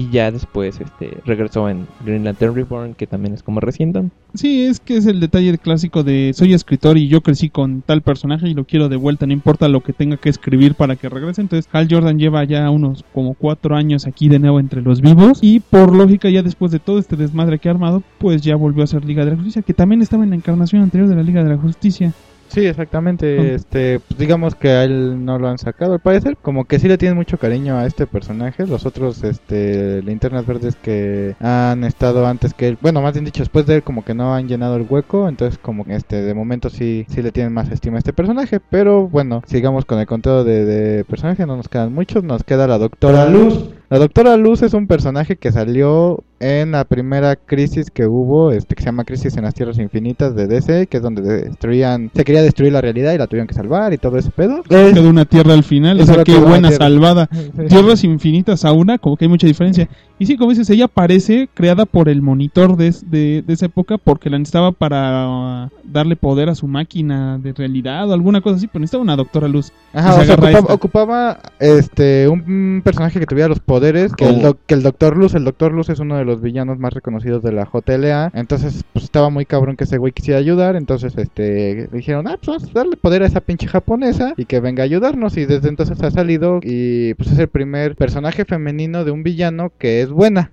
[0.00, 4.04] y ya después, este, regresó en Green Lantern Reborn, que también es como reciente.
[4.32, 8.00] Sí, es que es el detalle clásico de soy escritor y yo crecí con tal
[8.00, 11.10] personaje y lo quiero de vuelta, no importa lo que tenga que escribir para que
[11.10, 11.42] regrese.
[11.42, 15.40] Entonces, Hal Jordan lleva ya unos como cuatro años aquí de nuevo entre los vivos
[15.42, 18.84] y por lógica ya después de todo este desmadre que ha armado, pues ya volvió
[18.84, 21.22] a ser Liga de la Justicia, que también estaba en la encarnación anterior de la
[21.22, 22.14] Liga de la Justicia.
[22.50, 23.38] Sí, exactamente.
[23.38, 23.54] Mm.
[23.54, 26.36] Este, pues, digamos que a él no lo han sacado, al parecer.
[26.42, 28.66] Como que sí le tienen mucho cariño a este personaje.
[28.66, 33.42] Los otros, este, linternas verdes que han estado antes que él, bueno, más bien dicho,
[33.42, 35.28] después de él, como que no han llenado el hueco.
[35.28, 38.60] Entonces, como que este, de momento sí, sí le tienen más estima a este personaje.
[38.60, 41.46] Pero bueno, sigamos con el conteo de, de personajes.
[41.46, 42.24] No nos quedan muchos.
[42.24, 43.79] Nos queda la Doctora Luz.
[43.90, 48.76] La Doctora Luz es un personaje que salió en la primera crisis que hubo, este
[48.76, 52.22] que se llama Crisis en las Tierras Infinitas de DC, que es donde destruían, se
[52.24, 54.62] quería destruir la realidad y la tuvieron que salvar y todo ese pedo.
[54.68, 56.84] Es- Quedó una tierra al final, o Eso sea, qué buena tierra.
[56.86, 57.28] salvada.
[57.60, 57.66] Sí.
[57.68, 59.88] Tierras infinitas a una, como que hay mucha diferencia.
[60.20, 63.96] Y sí, como dices, ella parece creada por el monitor de, de, de esa época
[63.98, 68.66] porque la necesitaba para darle poder a su máquina de realidad o alguna cosa así,
[68.66, 69.72] pero necesitaba una doctora luz.
[69.94, 70.36] Ajá, o sea,
[70.68, 74.48] ocupaba, este un, personaje que tuviera los poderes que, el Oh.
[74.48, 77.42] doc- que el Doctor Luz, el Doctor Luz es uno de los villanos más reconocidos
[77.42, 81.88] de la JLA, entonces pues estaba muy cabrón que ese güey quisiera ayudar, entonces este
[81.92, 84.84] dijeron, "Ah, pues vamos a darle poder a esa pinche japonesa y que venga a
[84.84, 89.22] ayudarnos" y desde entonces ha salido y pues es el primer personaje femenino de un
[89.22, 90.50] villano que es buena.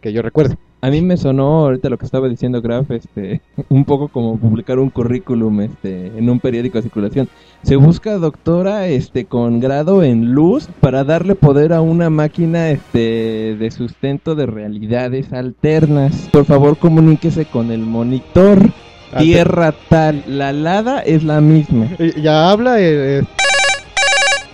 [0.00, 0.56] Que yo recuerdo.
[0.82, 4.78] A mí me sonó ahorita lo que estaba diciendo Graf, este, un poco como publicar
[4.78, 7.28] un currículum, este, en un periódico de circulación.
[7.62, 13.56] Se busca doctora, este, con grado en luz para darle poder a una máquina, este,
[13.58, 16.30] de sustento de realidades alternas.
[16.32, 18.70] Por favor, comuníquese con el monitor.
[19.18, 21.88] Tierra tal, la lada es la misma.
[22.22, 22.80] Ya habla.
[22.80, 23.24] eh, eh.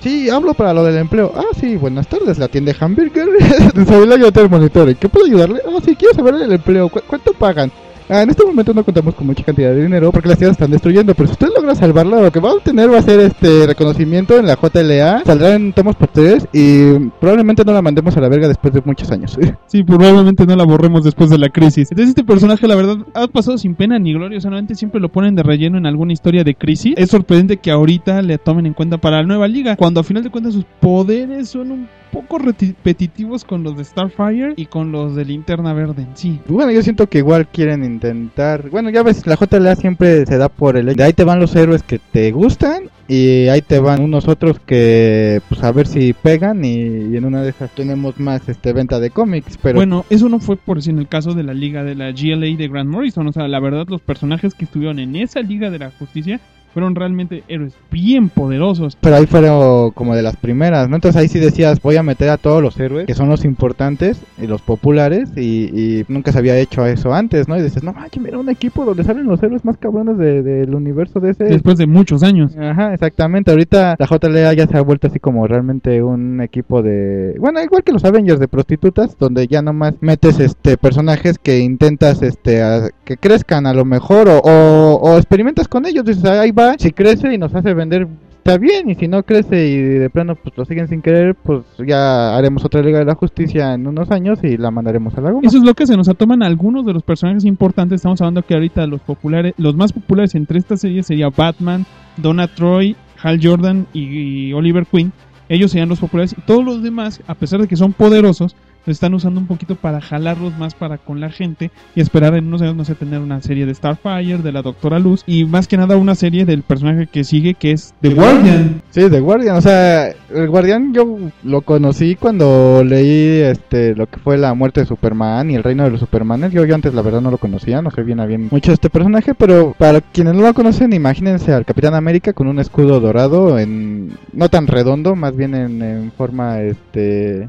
[0.07, 1.33] Sí, hablo para lo del empleo.
[1.35, 3.27] Ah, sí, buenas tardes, la tienda Hamburger.
[3.89, 4.89] Soy la ayuda del monitor.
[4.89, 5.61] ¿En qué puedo ayudarle?
[5.67, 6.89] Ah, sí, quiero saber el empleo.
[6.89, 7.73] ¿Cu- ¿Cuánto pagan?
[8.09, 10.71] Ah, en este momento no contamos con mucha cantidad de dinero porque las tierras están
[10.71, 13.67] destruyendo, pero si usted logra salvarla, lo que va a obtener va a ser este
[13.67, 18.29] reconocimiento en la JLA, saldrá en tomos posteriores y probablemente no la mandemos a la
[18.29, 19.37] verga después de muchos años.
[19.67, 21.91] Sí, probablemente no la borremos después de la crisis.
[21.91, 24.39] Entonces este personaje, la verdad, ha pasado sin pena ni gloria.
[24.39, 26.95] O sea, normalmente siempre lo ponen de relleno en alguna historia de crisis.
[26.97, 29.77] Es sorprendente que ahorita le tomen en cuenta para la nueva liga.
[29.77, 34.55] Cuando a final de cuentas sus poderes son un poco repetitivos con los de Starfire
[34.57, 36.41] y con los de Linterna Verde en sí.
[36.49, 38.71] Bueno, yo siento que igual quieren intentar.
[38.71, 40.97] Bueno, ya ves, la JLA siempre se da por el.
[40.97, 44.59] De ahí te van los héroes que te gustan y ahí te van unos otros
[44.61, 48.73] que, pues a ver si pegan y, y en una de esas tenemos más este
[48.73, 49.59] venta de cómics.
[49.63, 52.13] Pero Bueno, eso no fue por si en el caso de la liga de la
[52.13, 53.27] GLA de Grant Morrison.
[53.27, 56.41] O sea, la verdad, los personajes que estuvieron en esa liga de la justicia
[56.77, 58.99] fueron realmente héroes bien poderosos.
[59.01, 60.97] pero ahí fueron como de las primeras, ¿no?
[60.97, 64.21] Entonces ahí sí decías, voy a meter a todos los héroes que son los importantes
[64.39, 67.57] y los populares y, y nunca se había hecho eso antes, ¿no?
[67.57, 70.75] Y dices, no manches, mira un equipo donde salen los héroes más cabrones de- del
[70.75, 71.45] universo de ese.
[71.45, 72.55] Después de muchos años.
[72.59, 73.51] Ajá, exactamente.
[73.53, 77.85] Ahorita la JLA ya se ha vuelto así como realmente un equipo de, bueno, igual
[77.85, 82.91] que los Avengers de prostitutas, donde ya nomás metes este personajes que intentas este a-
[83.07, 86.05] que crezcan a lo mejor o, o, o experimentas con ellos.
[86.05, 88.09] Dices, ahí va, si crece y nos hace vender
[88.47, 91.65] está bien, y si no crece y de plano pues lo siguen sin querer, pues
[91.85, 95.33] ya haremos otra Liga de la Justicia en unos años y la mandaremos a la
[95.33, 95.47] goma.
[95.47, 97.97] Eso es lo que se nos toman algunos de los personajes importantes.
[97.97, 101.87] Estamos hablando que ahorita los populares, los más populares entre estas series sería Batman,
[102.19, 105.13] Donna Troy, Hal Jordan y, y Oliver Queen.
[105.49, 108.55] Ellos serían los populares y todos los demás, a pesar de que son poderosos,
[108.87, 112.47] lo están usando un poquito para jalarlos más para con la gente y esperar en
[112.47, 115.69] unos años, no sé, tener una serie de Starfire, de la Doctora Luz y más
[115.69, 118.83] que nada una serie del personaje que sigue que es The Guardian.
[118.91, 124.19] Sí, The Guardian, o sea, el Guardián yo lo conocí cuando leí este lo que
[124.19, 126.53] fue la muerte de Superman y el reino de los Supermanes.
[126.53, 128.91] Yo, yo antes la verdad no lo conocía, no sé bien a bien mucho este
[128.91, 133.59] personaje, pero para quienes no lo conocen, imagínense al Capitán América con un escudo dorado
[133.59, 137.49] en no tan redondo, más bien en, en forma este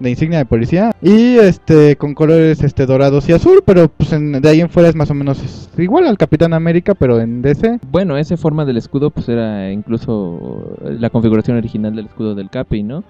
[0.00, 4.40] de insignia de policía y este con colores este dorados y azul, pero pues en-
[4.40, 7.80] de ahí en fuera es más o menos igual al Capitán América, pero en DC.
[7.90, 12.82] Bueno, esa forma del escudo pues era incluso la configuración original del escudo del Capi,
[12.82, 13.04] ¿no?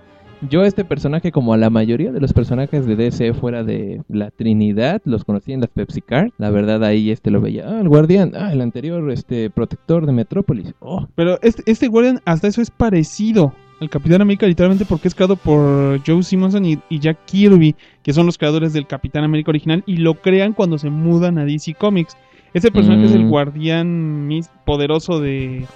[0.49, 4.31] Yo este personaje, como a la mayoría de los personajes de DC fuera de la
[4.31, 6.31] Trinidad, los conocí en las Pepsi Card.
[6.39, 7.65] La verdad ahí este lo veía.
[7.69, 8.33] Ah, el guardián.
[8.37, 10.75] Ah, el anterior este protector de Metrópolis.
[10.79, 15.15] Oh, Pero este, este Guardian hasta eso es parecido al Capitán América literalmente porque es
[15.15, 19.51] creado por Joe Simonson y, y Jack Kirby, que son los creadores del Capitán América
[19.51, 22.17] original y lo crean cuando se mudan a DC Comics.
[22.55, 23.29] Ese personaje es el Mm.
[23.29, 24.31] guardián
[24.65, 25.67] poderoso de,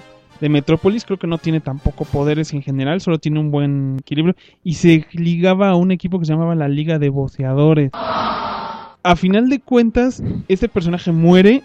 [0.40, 4.34] de Metrópolis, creo que no tiene tampoco poderes en general, solo tiene un buen equilibrio
[4.64, 7.90] y se ligaba a un equipo que se llamaba la Liga de Voceadores.
[9.04, 11.62] A final de cuentas, este personaje muere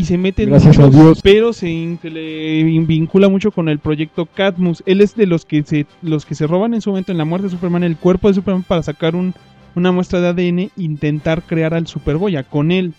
[0.00, 1.20] y se mete en Gracias a Dios.
[1.22, 1.66] pero se,
[2.02, 4.82] le in- vincula mucho con el proyecto Cadmus.
[4.86, 7.24] Él es de los que se los que se roban en su momento en la
[7.24, 9.34] muerte de Superman el cuerpo de Superman para sacar un,
[9.74, 12.92] una muestra de ADN e intentar crear al Superboya con él.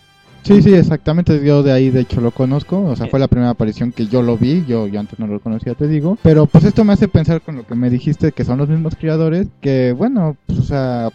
[0.44, 1.40] Sí, sí, exactamente.
[1.46, 2.82] Yo de ahí, de hecho, lo conozco.
[2.82, 4.64] O sea, fue la primera aparición que yo lo vi.
[4.66, 6.18] Yo, yo antes no lo conocía, te digo.
[6.20, 8.96] Pero pues esto me hace pensar con lo que me dijiste, que son los mismos
[8.96, 9.46] criadores.
[9.60, 11.10] Que bueno, pues o sea,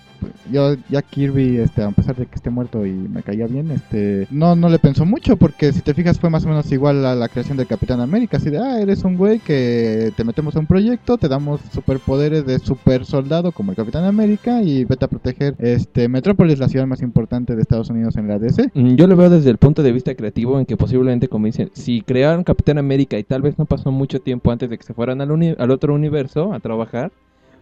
[0.52, 4.28] yo ya Kirby, este, a pesar de que esté muerto y me caía bien, este,
[4.32, 5.38] no, no le pensó mucho.
[5.38, 8.38] Porque si te fijas, fue más o menos igual a la creación del Capitán América.
[8.38, 12.46] Así de, ah, eres un güey que te metemos a un proyecto, te damos superpoderes
[12.46, 16.86] de super soldado como el Capitán América y vete a proteger este Metrópolis, la ciudad
[16.88, 18.72] más importante de Estados Unidos en la DC.
[18.74, 21.70] Mm, Yo lo veo desde el punto de vista creativo en que posiblemente, como dicen,
[21.74, 24.94] si crearon Capitán América y tal vez no pasó mucho tiempo antes de que se
[24.94, 27.12] fueran al, al otro universo a trabajar,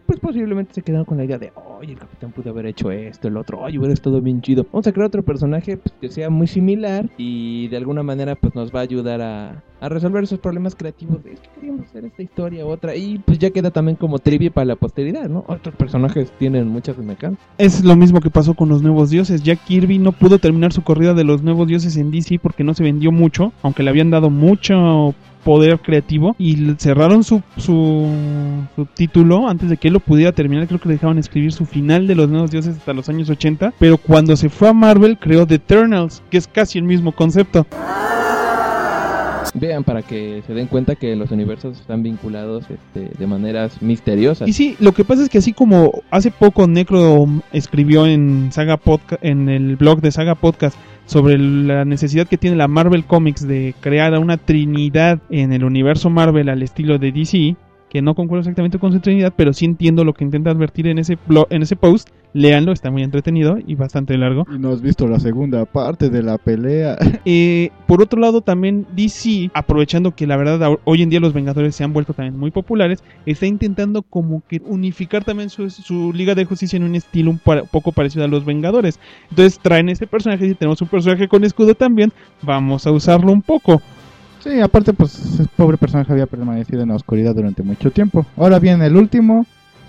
[0.05, 3.27] pues posiblemente se quedaron con la idea de, oye, el Capitán pudo haber hecho esto,
[3.27, 4.65] el otro, oye, hubiera estado bien chido.
[4.71, 8.55] Vamos a crear otro personaje pues, que sea muy similar y de alguna manera pues
[8.55, 12.23] nos va a ayudar a, a resolver esos problemas creativos es que queríamos hacer esta
[12.23, 15.43] historia, otra, y pues ya queda también como trivia para la posteridad, ¿no?
[15.47, 17.45] Otros personajes tienen muchas mecánicas.
[17.57, 19.43] Es lo mismo que pasó con los nuevos dioses.
[19.43, 22.73] Jack Kirby no pudo terminar su corrida de los nuevos dioses en DC porque no
[22.73, 25.13] se vendió mucho, aunque le habían dado mucho
[25.45, 28.09] poder creativo y cerraron su, su,
[28.75, 30.67] su título antes de que él lo pudiera terminar.
[30.67, 33.75] Creo que le dejaban escribir su final de los nuevos dioses hasta los años 80.
[33.77, 37.67] Pero cuando se fue a Marvel creó The Eternals, que es casi el mismo concepto.
[39.53, 44.49] Vean para que se den cuenta que los universos están vinculados este, de maneras misteriosas.
[44.49, 48.77] Y sí, lo que pasa es que así como hace poco Necro escribió en Saga
[48.77, 50.75] Podcast, en el blog de Saga Podcast
[51.05, 55.63] sobre la necesidad que tiene la Marvel Comics de crear a una trinidad en el
[55.63, 57.55] universo Marvel al estilo de DC,
[57.89, 60.99] que no concuerdo exactamente con su trinidad, pero sí entiendo lo que intenta advertir en
[60.99, 62.09] ese blog, en ese post.
[62.33, 64.45] Léanlo, está muy entretenido y bastante largo.
[64.53, 66.97] Y no has visto la segunda parte de la pelea.
[67.27, 71.75] Eh, por otro lado, también DC, aprovechando que la verdad hoy en día los Vengadores
[71.75, 76.35] se han vuelto también muy populares, está intentando como que unificar también su, su Liga
[76.35, 78.99] de Justicia en un estilo un poco parecido a los Vengadores.
[79.29, 82.11] Entonces traen este personaje, si tenemos un personaje con escudo también,
[82.43, 83.81] vamos a usarlo un poco.
[84.45, 88.25] Sí, aparte, pues, ese pobre personaje había permanecido en la oscuridad durante mucho tiempo.
[88.37, 89.45] Ahora bien, el último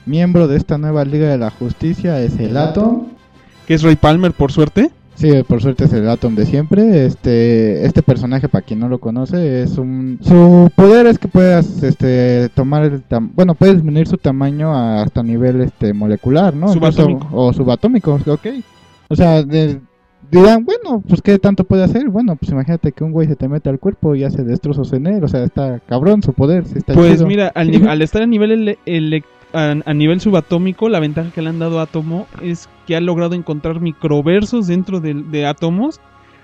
[0.07, 3.05] miembro de esta nueva Liga de la Justicia es el Atom.
[3.67, 4.91] Que es Ray Palmer, por suerte.
[5.15, 7.05] Sí, por suerte es el Atom de siempre.
[7.07, 10.19] Este, este personaje, para quien no lo conoce, es un...
[10.23, 13.07] Su poder es que puedas, este, tomar el...
[13.07, 16.69] tam- bueno, puedes disminuir su tamaño a- hasta nivel, este, molecular, ¿no?
[16.73, 17.29] Subatómico.
[17.33, 18.47] o subatómico, ok.
[19.09, 19.81] O sea, de-
[20.31, 22.09] dirán, bueno, pues, ¿qué tanto puede hacer?
[22.09, 25.07] Bueno, pues imagínate que un güey se te mete al cuerpo y hace destrozos en
[25.07, 25.23] él.
[25.25, 27.27] O sea, está cabrón su poder, está Pues chido.
[27.27, 31.49] mira, al, estar a nivel ele- ele- a, a nivel subatómico, la ventaja que le
[31.49, 36.01] han dado a Átomo es que ha logrado encontrar microversos dentro de, de átomos.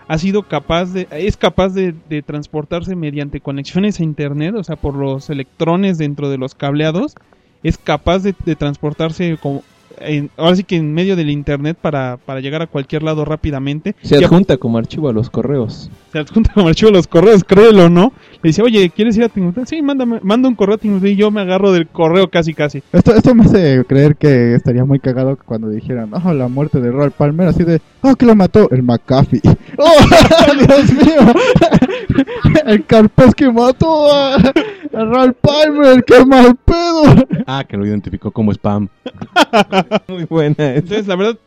[0.08, 4.76] Ha sido capaz de, es capaz de, de transportarse mediante conexiones a internet, o sea,
[4.76, 7.14] por los electrones dentro de los cableados.
[7.62, 9.62] Es capaz de, de transportarse como
[10.00, 13.94] en- ahora sí que en medio del internet para, para llegar a cualquier lado rápidamente.
[14.02, 15.90] Se adjunta como archivo a los correos.
[16.12, 18.12] Se adjunta como archivo los correos, créelo o no.
[18.42, 19.64] Le dice, oye, ¿quieres ir a Timbuktu?
[19.64, 22.82] Sí, mándame, manda un correo a Timbuktu y yo me agarro del correo casi casi.
[22.92, 26.90] Esto, esto me hace creer que estaría muy cagado cuando dijeran, oh, la muerte de
[26.90, 28.68] Roy Palmer, así de, oh, ¿qué lo mató?
[28.70, 29.40] El McAfee.
[29.78, 29.96] ¡Oh,
[30.66, 31.34] Dios mío!
[32.66, 37.04] El Carpes que mató a, a Roy Palmer, qué mal pedo.
[37.46, 38.88] Ah, que lo identificó como spam.
[40.08, 40.74] Muy buena.
[40.74, 41.38] Entonces, la verdad,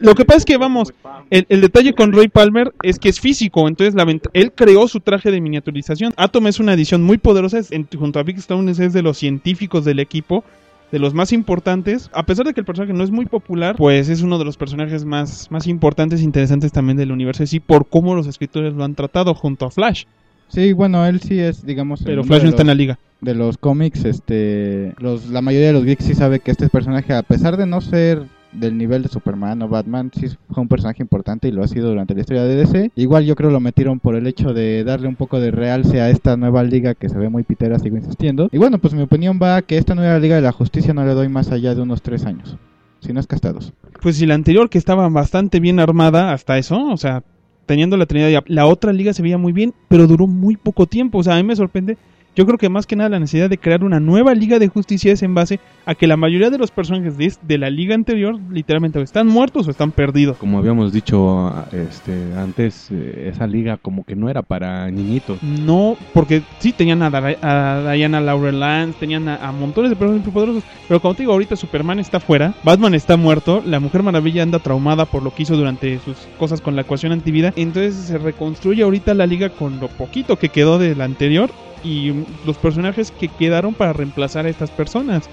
[0.00, 0.92] lo que pasa es que, vamos,
[1.30, 3.66] el, el detalle con Roy Palmer es que es físico.
[3.68, 6.12] Entonces, la él creó su traje de miniaturización.
[6.16, 7.58] Atom es una edición muy poderosa.
[7.58, 10.44] es- en- junto a Big Stone es de los científicos del equipo.
[10.92, 14.08] De los más importantes, a pesar de que el personaje no es muy popular, pues
[14.08, 17.58] es uno de los personajes más, más importantes e interesantes también del universo y sí
[17.58, 20.04] por cómo los escritores lo han tratado junto a Flash.
[20.46, 22.98] Sí, bueno, él sí es, digamos, Pero Flash no está en la liga.
[23.22, 27.12] de los cómics, este, los, la mayoría de los geeks sí sabe que este personaje,
[27.14, 28.22] a pesar de no ser
[28.54, 31.88] del nivel de Superman o Batman, sí fue un personaje importante y lo ha sido
[31.88, 32.92] durante la historia de DC.
[32.96, 36.10] Igual yo creo lo metieron por el hecho de darle un poco de realce a
[36.10, 38.48] esta nueva liga que se ve muy pitera, sigo insistiendo.
[38.52, 41.04] Y bueno, pues mi opinión va a que esta nueva liga de la justicia no
[41.04, 42.56] le doy más allá de unos tres años.
[43.00, 43.72] Si no es que hasta dos.
[44.00, 47.22] Pues si la anterior que estaba bastante bien armada hasta eso, o sea,
[47.66, 51.18] teniendo la Trinidad, la otra liga se veía muy bien, pero duró muy poco tiempo,
[51.18, 51.98] o sea, a mí me sorprende.
[52.36, 55.12] Yo creo que más que nada la necesidad de crear una nueva liga de justicia
[55.12, 58.40] es en base a que la mayoría de los personajes de, de la liga anterior
[58.50, 60.36] literalmente o están muertos o están perdidos.
[60.38, 65.40] Como habíamos dicho este, antes, eh, esa liga como que no era para niñitos.
[65.42, 70.26] No, porque sí tenían a, a Diana Laurel Lance, tenían a, a montones de personajes
[70.26, 74.02] muy poderosos, pero como te digo, ahorita Superman está fuera, Batman está muerto, la Mujer
[74.02, 77.94] Maravilla anda traumada por lo que hizo durante sus cosas con la ecuación antivida, entonces
[77.94, 81.50] se reconstruye ahorita la liga con lo poquito que quedó de la anterior
[81.84, 85.28] y los personajes que quedaron para reemplazar a estas personas.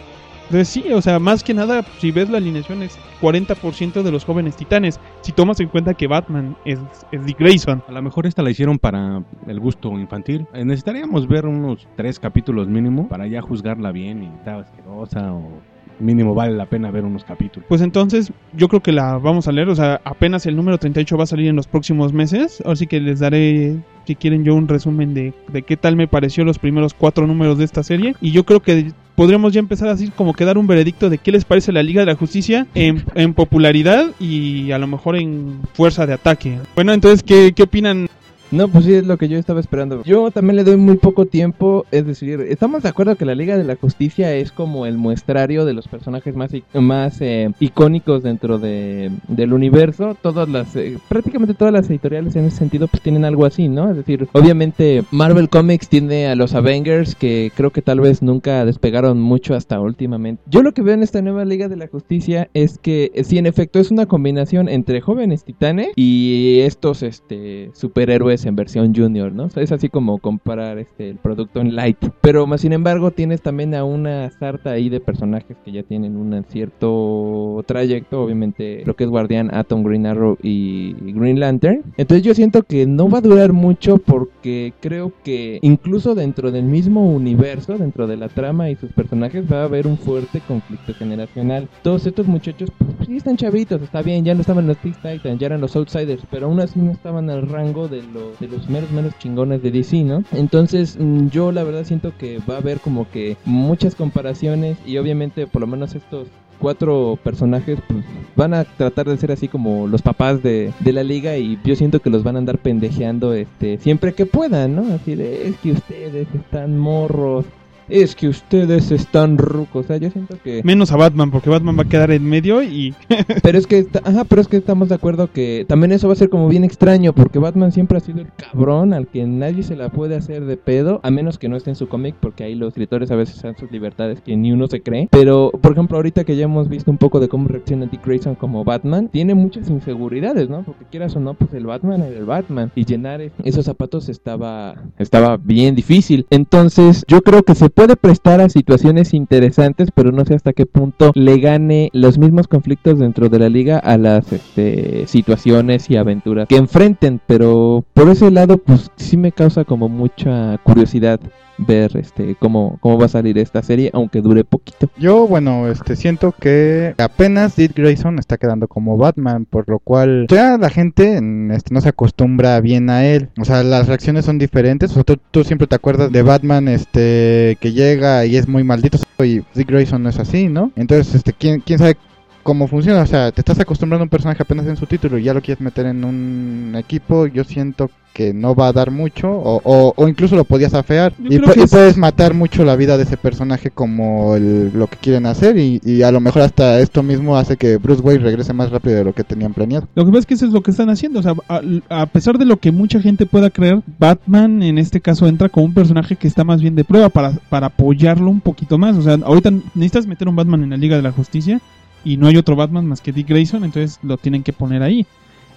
[0.51, 4.25] Entonces sí, o sea, más que nada, si ves la alineación es 40% de los
[4.25, 6.77] jóvenes titanes, si tomas en cuenta que Batman es,
[7.13, 7.81] es Dick Grayson.
[7.87, 10.45] A lo mejor esta la hicieron para el gusto infantil.
[10.53, 15.61] Eh, necesitaríamos ver unos tres capítulos mínimo para ya juzgarla bien y está asquerosa o
[16.01, 17.65] mínimo vale la pena ver unos capítulos.
[17.69, 21.17] Pues entonces yo creo que la vamos a leer, o sea, apenas el número 38
[21.17, 24.67] va a salir en los próximos meses, así que les daré, si quieren yo, un
[24.67, 28.31] resumen de, de qué tal me pareció los primeros cuatro números de esta serie, y
[28.31, 31.45] yo creo que podríamos ya empezar así como que dar un veredicto de qué les
[31.45, 36.05] parece la Liga de la Justicia en, en popularidad y a lo mejor en fuerza
[36.05, 36.57] de ataque.
[36.75, 38.07] Bueno, entonces, ¿qué, qué opinan?
[38.51, 40.03] No, pues sí, es lo que yo estaba esperando.
[40.03, 43.57] Yo también le doy muy poco tiempo, es decir, estamos de acuerdo que la Liga
[43.57, 48.59] de la Justicia es como el muestrario de los personajes más, más eh, icónicos dentro
[48.59, 50.17] de, del universo.
[50.21, 53.89] Todas las, eh, prácticamente todas las editoriales en ese sentido pues tienen algo así, ¿no?
[53.89, 58.65] Es decir, obviamente Marvel Comics tiene a los Avengers que creo que tal vez nunca
[58.65, 60.43] despegaron mucho hasta últimamente.
[60.47, 63.37] Yo lo que veo en esta nueva Liga de la Justicia es que eh, sí,
[63.37, 69.31] en efecto, es una combinación entre jóvenes titanes y estos este superhéroes en versión junior,
[69.31, 69.47] ¿no?
[69.55, 71.97] Es así como comparar este el producto en light.
[72.21, 76.15] Pero más sin embargo, tienes también a una sarta ahí de personajes que ya tienen
[76.15, 81.83] un cierto trayecto, obviamente lo que es Guardián, Atom, Green Arrow y Green Lantern.
[81.97, 86.63] Entonces yo siento que no va a durar mucho porque creo que incluso dentro del
[86.63, 90.93] mismo universo, dentro de la trama y sus personajes va a haber un fuerte conflicto
[90.93, 91.67] generacional.
[91.83, 95.39] Todos estos muchachos pues, sí están chavitos, está bien, ya no estaban los Teen Titans,
[95.39, 98.01] ya eran los Outsiders, pero aún así no estaban al rango de,
[98.39, 100.23] de los menos menos chingones de DC, ¿no?
[100.32, 104.97] Entonces mm, yo la verdad siento que va a haber como que muchas comparaciones y
[104.97, 106.27] obviamente por lo menos estos
[106.59, 108.05] cuatro personajes pues
[108.36, 111.75] van a tratar de ser así como los papás de, de la liga y yo
[111.75, 114.93] siento que los van a andar pendejeando este siempre que puedan, ¿no?
[114.93, 117.45] Así de es que ustedes están morros,
[117.91, 121.77] es que ustedes están rucos, o sea, yo siento que Menos a Batman, porque Batman
[121.77, 122.93] va a quedar en medio y
[123.43, 126.13] pero es que está- ajá, pero es que estamos de acuerdo que también eso va
[126.13, 129.63] a ser como bien extraño porque Batman siempre ha sido el cabrón al que nadie
[129.63, 132.43] se la puede hacer de pedo a menos que no esté en su cómic porque
[132.43, 135.07] ahí los escritores a veces dan sus libertades que ni uno se cree.
[135.11, 138.35] Pero por ejemplo, ahorita que ya hemos visto un poco de cómo reacciona Dick Grayson
[138.35, 140.63] como Batman, tiene muchas inseguridades, ¿no?
[140.63, 144.75] Porque quieras o no, pues el Batman era el Batman y llenar esos zapatos estaba
[144.97, 146.25] estaba bien difícil.
[146.29, 150.65] Entonces, yo creo que se puede prestar a situaciones interesantes, pero no sé hasta qué
[150.65, 155.97] punto le gane los mismos conflictos dentro de la liga a las este, situaciones y
[155.97, 157.19] aventuras que enfrenten.
[157.25, 161.19] Pero por ese lado, pues sí me causa como mucha curiosidad
[161.66, 164.89] ver este cómo, cómo va a salir esta serie, aunque dure poquito.
[164.97, 170.28] Yo, bueno, este siento que apenas Dick Grayson está quedando como Batman, por lo cual
[170.30, 171.20] ya la gente
[171.53, 173.30] este, no se acostumbra bien a él.
[173.39, 174.91] O sea, las reacciones son diferentes.
[174.91, 178.64] O sea, tú, tú siempre te acuerdas de Batman este que llega y es muy
[178.64, 180.72] maldito y Dick Grayson no es así, ¿no?
[180.76, 181.97] Entonces, este quién quién sabe
[182.43, 183.01] cómo funciona.
[183.01, 185.41] O sea, te estás acostumbrando a un personaje apenas en su título y ya lo
[185.41, 187.28] quieres meter en un equipo.
[187.28, 191.14] Yo siento que no va a dar mucho o, o, o incluso lo podías afear
[191.20, 195.26] y, pu- puedes matar mucho la vida de ese personaje como el- lo que quieren
[195.26, 198.70] hacer y, y a lo mejor hasta esto mismo hace que Bruce Wayne regrese más
[198.70, 199.88] rápido de lo que tenían planeado.
[199.95, 201.20] Lo que pasa es que eso es lo que están haciendo.
[201.20, 204.99] O sea, a, a pesar de lo que mucha gente pueda creer, Batman en este
[204.99, 208.41] caso entra como un personaje que está más bien de prueba para, para apoyarlo un
[208.41, 208.97] poquito más.
[208.97, 211.62] O sea, ahorita necesitas meter un Batman en la Liga de la Justicia
[212.03, 215.05] y no hay otro Batman más que Dick Grayson, entonces lo tienen que poner ahí.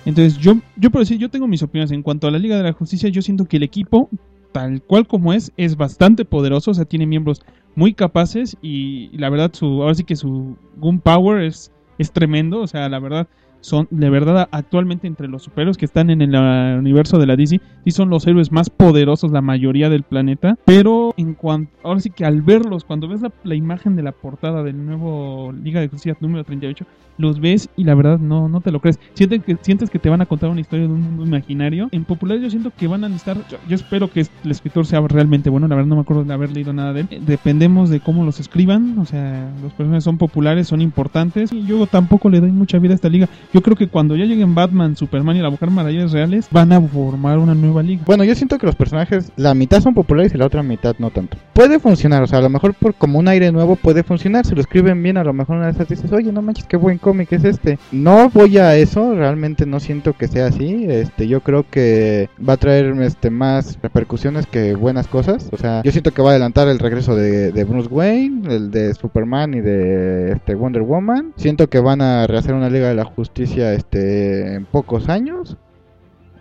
[0.05, 2.63] Entonces yo, yo por decir, yo tengo mis opiniones en cuanto a la Liga de
[2.63, 3.09] la Justicia.
[3.09, 4.09] Yo siento que el equipo,
[4.53, 6.71] tal cual como es, es bastante poderoso.
[6.71, 7.43] O sea, tiene miembros
[7.75, 12.61] muy capaces y, la verdad, su, ahora sí que su gunpowder es, es tremendo.
[12.61, 13.29] O sea, la verdad,
[13.65, 17.35] son de verdad actualmente entre los superhéroes que están en el uh, universo de la
[17.35, 22.01] DC, sí son los héroes más poderosos la mayoría del planeta, pero en cuanto ahora
[22.01, 25.81] sí que al verlos, cuando ves la, la imagen de la portada del nuevo Liga
[25.81, 26.85] de Justicia número 38,
[27.19, 28.99] los ves y la verdad no, no te lo crees.
[29.15, 31.89] Sientes que, sientes que te van a contar una historia de un mundo imaginario.
[31.93, 35.01] En popular yo siento que van a necesitar, yo, yo espero que el escritor sea
[35.01, 37.09] realmente bueno, la verdad no me acuerdo de haber leído nada de él.
[37.11, 41.65] Eh, Dependemos de cómo los escriban, o sea, los personajes son populares, son importantes y
[41.65, 43.29] yo tampoco le doy mucha vida a esta liga.
[43.53, 46.81] Yo creo que cuando ya lleguen Batman, Superman y la Mujer Maravillas reales, van a
[46.81, 48.03] formar una nueva liga.
[48.07, 51.11] Bueno, yo siento que los personajes, la mitad son populares y la otra mitad no
[51.11, 51.37] tanto.
[51.53, 54.47] Puede funcionar, o sea, a lo mejor por como un aire nuevo puede funcionar.
[54.47, 56.77] Si lo escriben bien, a lo mejor una de esas dices, oye, no manches, qué
[56.77, 57.79] buen cómic es este.
[57.93, 60.87] No voy a eso, realmente no siento que sea así.
[60.89, 65.51] Este, yo creo que va a traer este más repercusiones que buenas cosas.
[65.53, 68.71] O sea, yo siento que va a adelantar el regreso de, de Bruce Wayne, el
[68.71, 71.35] de Superman y de este Wonder Woman.
[71.37, 75.59] Siento que van a rehacer una Liga de la Justicia este en pocos años.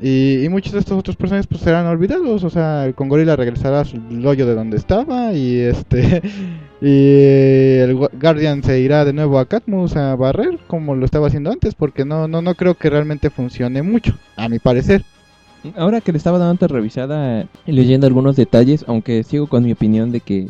[0.05, 3.85] Y, muchos de estos otros personajes pues serán olvidados, o sea, el Congorilla regresará a
[3.85, 6.21] su hoyo de donde estaba y este
[6.81, 11.27] y el Gu- Guardian se irá de nuevo a Catmus a barrer como lo estaba
[11.27, 15.03] haciendo antes porque no no no creo que realmente funcione mucho, a mi parecer.
[15.77, 20.19] Ahora que le estaba dando revisada leyendo algunos detalles, aunque sigo con mi opinión de
[20.19, 20.49] que,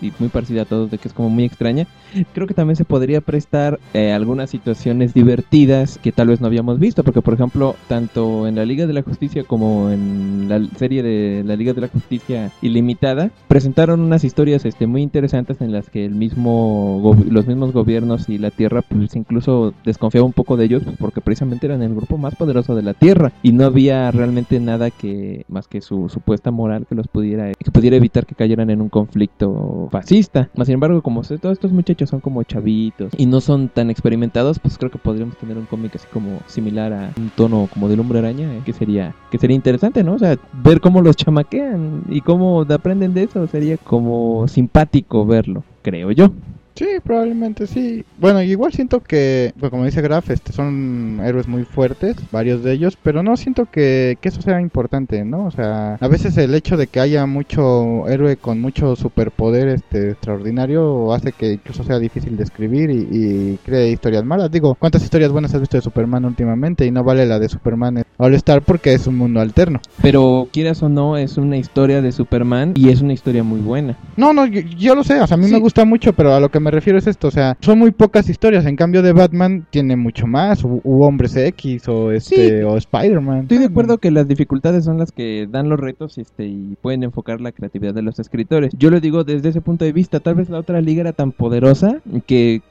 [0.00, 1.86] y muy parecida a todos, de que es como muy extraña,
[2.34, 6.78] creo que también se podría prestar eh, algunas situaciones divertidas que tal vez no habíamos
[6.78, 11.02] visto, porque por ejemplo, tanto en la Liga de la Justicia como en la serie
[11.02, 15.90] de la Liga de la Justicia Ilimitada, presentaron unas historias este, muy interesantes en las
[15.90, 20.64] que el mismo los mismos gobiernos y la Tierra pues incluso desconfiaba un poco de
[20.64, 24.10] ellos pues, porque precisamente eran el grupo más poderoso de la Tierra y no había
[24.10, 28.34] realmente nada que más que su supuesta moral que los pudiera que pudiera evitar que
[28.34, 30.50] cayeran en un conflicto fascista.
[30.54, 34.58] Más sin embargo, como todos estos muchachos son como chavitos y no son tan experimentados,
[34.58, 38.00] pues creo que podríamos tener un cómic así como similar a un tono como del
[38.00, 40.14] hombre araña, eh, que sería que sería interesante, ¿no?
[40.14, 45.64] O sea, ver cómo los chamaquean y cómo aprenden de eso sería como simpático verlo,
[45.82, 46.30] creo yo.
[46.78, 48.04] Sí, probablemente sí.
[48.18, 52.72] Bueno, igual siento que, pues, como dice Graf, este, son héroes muy fuertes, varios de
[52.72, 55.46] ellos, pero no siento que, que eso sea importante, ¿no?
[55.46, 60.10] O sea, a veces el hecho de que haya mucho héroe con mucho superpoder este,
[60.12, 64.50] extraordinario hace que incluso sea difícil de escribir y, y cree historias malas.
[64.50, 66.86] Digo, ¿cuántas historias buenas has visto de Superman últimamente?
[66.86, 69.80] Y no vale la de Superman All Star porque es un mundo alterno.
[70.00, 73.96] Pero quieras o no, es una historia de Superman y es una historia muy buena.
[74.16, 75.52] No, no, yo, yo lo sé, o sea, a mí Sí.
[75.52, 77.90] me gusta mucho, pero a lo que me refiero es esto, o sea, son muy
[77.90, 82.58] pocas historias, en cambio de Batman tiene mucho más, u, u Hombres X o este
[82.58, 82.64] Sí.
[82.64, 83.40] o Spider-Man.
[83.42, 87.02] Estoy de acuerdo que las dificultades son las que dan los retos este, y pueden
[87.02, 88.72] enfocar la creatividad de los escritores.
[88.78, 90.20] Yo lo digo desde ese punto de vista.
[90.20, 92.62] Tal vez la otra liga era tan poderosa que,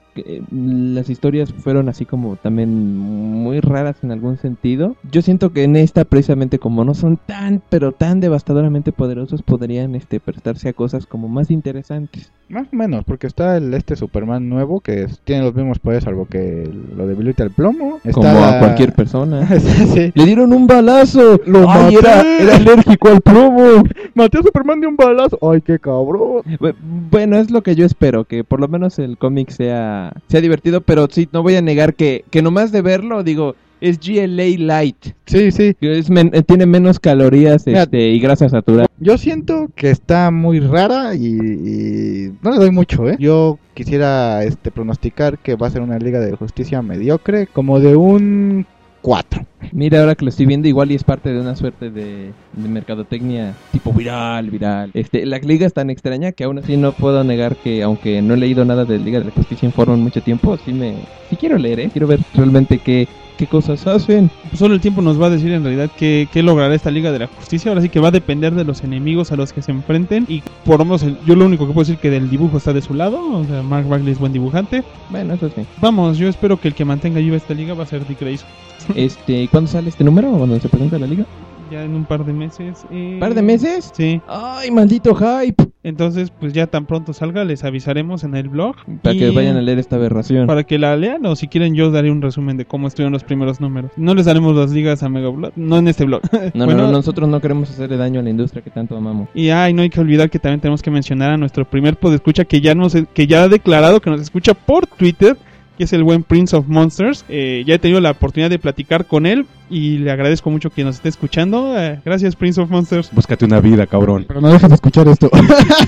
[0.51, 4.95] mm, las historias fueron así como también muy raras en algún sentido.
[5.11, 9.95] Yo siento que en esta precisamente como no son tan pero tan devastadoramente poderosos podrían
[9.95, 12.31] este prestarse a cosas como más interesantes.
[12.49, 16.05] Más o menos, porque está el este Superman nuevo que es- tiene los mismos poderes
[16.05, 17.97] salvo que lo debilita el plomo.
[18.05, 19.45] Está como a cualquier persona.
[19.59, 20.11] sí.
[20.15, 21.41] Le dieron un balazo.
[21.45, 21.99] Lo Ay, maté.
[21.99, 23.83] era, era alérgico al plomo.
[24.15, 25.37] Maté a Superman de un balazo.
[25.41, 26.43] Ay, qué cabrón.
[26.59, 26.73] Bu-
[27.11, 30.81] Bueno, es lo que yo espero, que por lo menos el cómic sea, sea divertido,
[30.81, 34.95] pero sí, no voy a negar que, que nomás de verlo, digo, es GLA Light,
[35.27, 35.75] Sí, sí.
[35.81, 37.83] es men- eh, tiene menos calorías Mira.
[37.83, 38.87] este, y grasa saturada.
[38.99, 43.15] Yo siento que está muy rara y, y no le doy mucho, ¿eh?
[43.19, 47.95] Yo quisiera este pronosticar que va a ser una Liga de Justicia mediocre, como de
[47.95, 48.65] un
[49.01, 49.45] 4.
[49.73, 52.69] Mira, ahora que lo estoy viendo, igual y es parte de una suerte de, de
[52.69, 54.91] mercadotecnia tipo viral, viral.
[54.93, 58.33] Este, la liga es tan extraña que aún así no puedo negar que, aunque no
[58.33, 60.95] he leído nada de Liga de la Justicia en Foro en mucho tiempo, sí me,
[61.29, 61.89] sí quiero leer, ¿eh?
[61.91, 64.29] Quiero ver realmente qué, qué cosas hacen.
[64.53, 67.19] Solo el tiempo nos va a decir en realidad qué, qué logrará esta Liga de
[67.19, 67.69] la Justicia.
[67.69, 70.25] Ahora sí que va a depender de los enemigos a los que se enfrenten.
[70.29, 72.71] Y por lo menos el- yo lo único que puedo decir que del dibujo está
[72.73, 73.19] de su lado.
[73.31, 74.83] O sea, Mark Bagley es buen dibujante.
[75.09, 75.61] Bueno, eso sí.
[75.81, 78.47] Vamos, yo espero que el que mantenga viva esta liga va a ser Dick Grayson.
[78.95, 80.31] Este, ¿y ¿cuándo sale este número?
[80.31, 81.25] ¿Cuándo se presenta la liga?
[81.69, 82.85] Ya en un par de meses.
[82.91, 83.91] eh, ¿Un par de meses?
[83.93, 84.21] Sí.
[84.27, 85.65] ¡Ay, maldito hype!
[85.83, 88.75] Entonces, pues ya tan pronto salga, les avisaremos en el blog.
[89.01, 90.47] Para Y que vayan a leer esta aberración.
[90.47, 93.25] Para que la lean, o si quieren, yo daré un resumen de cómo estuvieron los
[93.25, 93.91] primeros números.
[93.97, 96.21] No les daremos las ligas a Mega Blood, no en este blog.
[96.53, 99.27] No, Bueno, no, nosotros no queremos hacerle daño a la industria que tanto amamos.
[99.33, 102.45] Y ay, no hay que olvidar que también tenemos que mencionar a nuestro primer podescucha
[102.45, 105.37] que ya nos que ya ha declarado que nos escucha por Twitter,
[105.77, 107.23] que es el buen Prince of Monsters.
[107.29, 110.83] Eh, ya he tenido la oportunidad de platicar con él y le agradezco mucho que
[110.83, 111.79] nos esté escuchando.
[111.79, 113.11] Eh, gracias Prince of Monsters.
[113.11, 114.25] Búscate una vida, cabrón.
[114.27, 115.29] Pero no dejes de escuchar esto.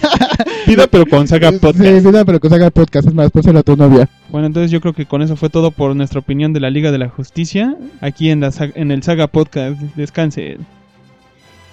[0.65, 1.77] Pida pero con Saga Podcast.
[1.77, 3.07] Sí, mira, pero haga el podcast.
[3.07, 4.07] Es más, pónselo a tu novia.
[4.29, 6.91] Bueno, entonces yo creo que con eso fue todo por nuestra opinión de la Liga
[6.91, 9.79] de la Justicia aquí en la en el Saga Podcast.
[9.95, 10.57] Descanse.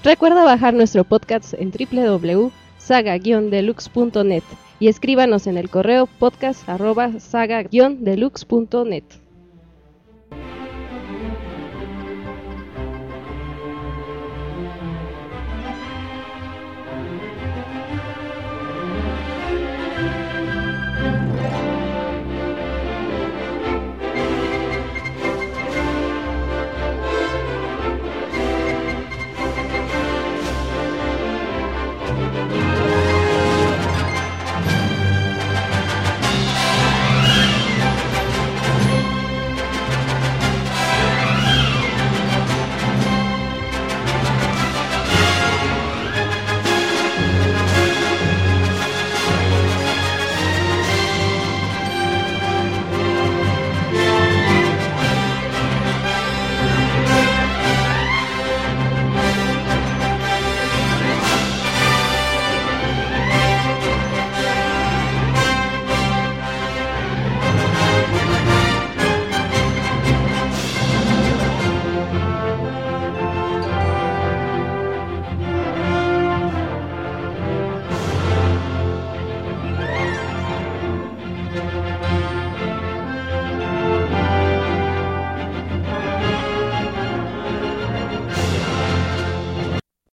[0.02, 4.44] Recuerda bajar nuestro podcast en www.saga-deluxe.net
[4.78, 9.04] y escríbanos en el correo podcast arroba saga-deluxe.net.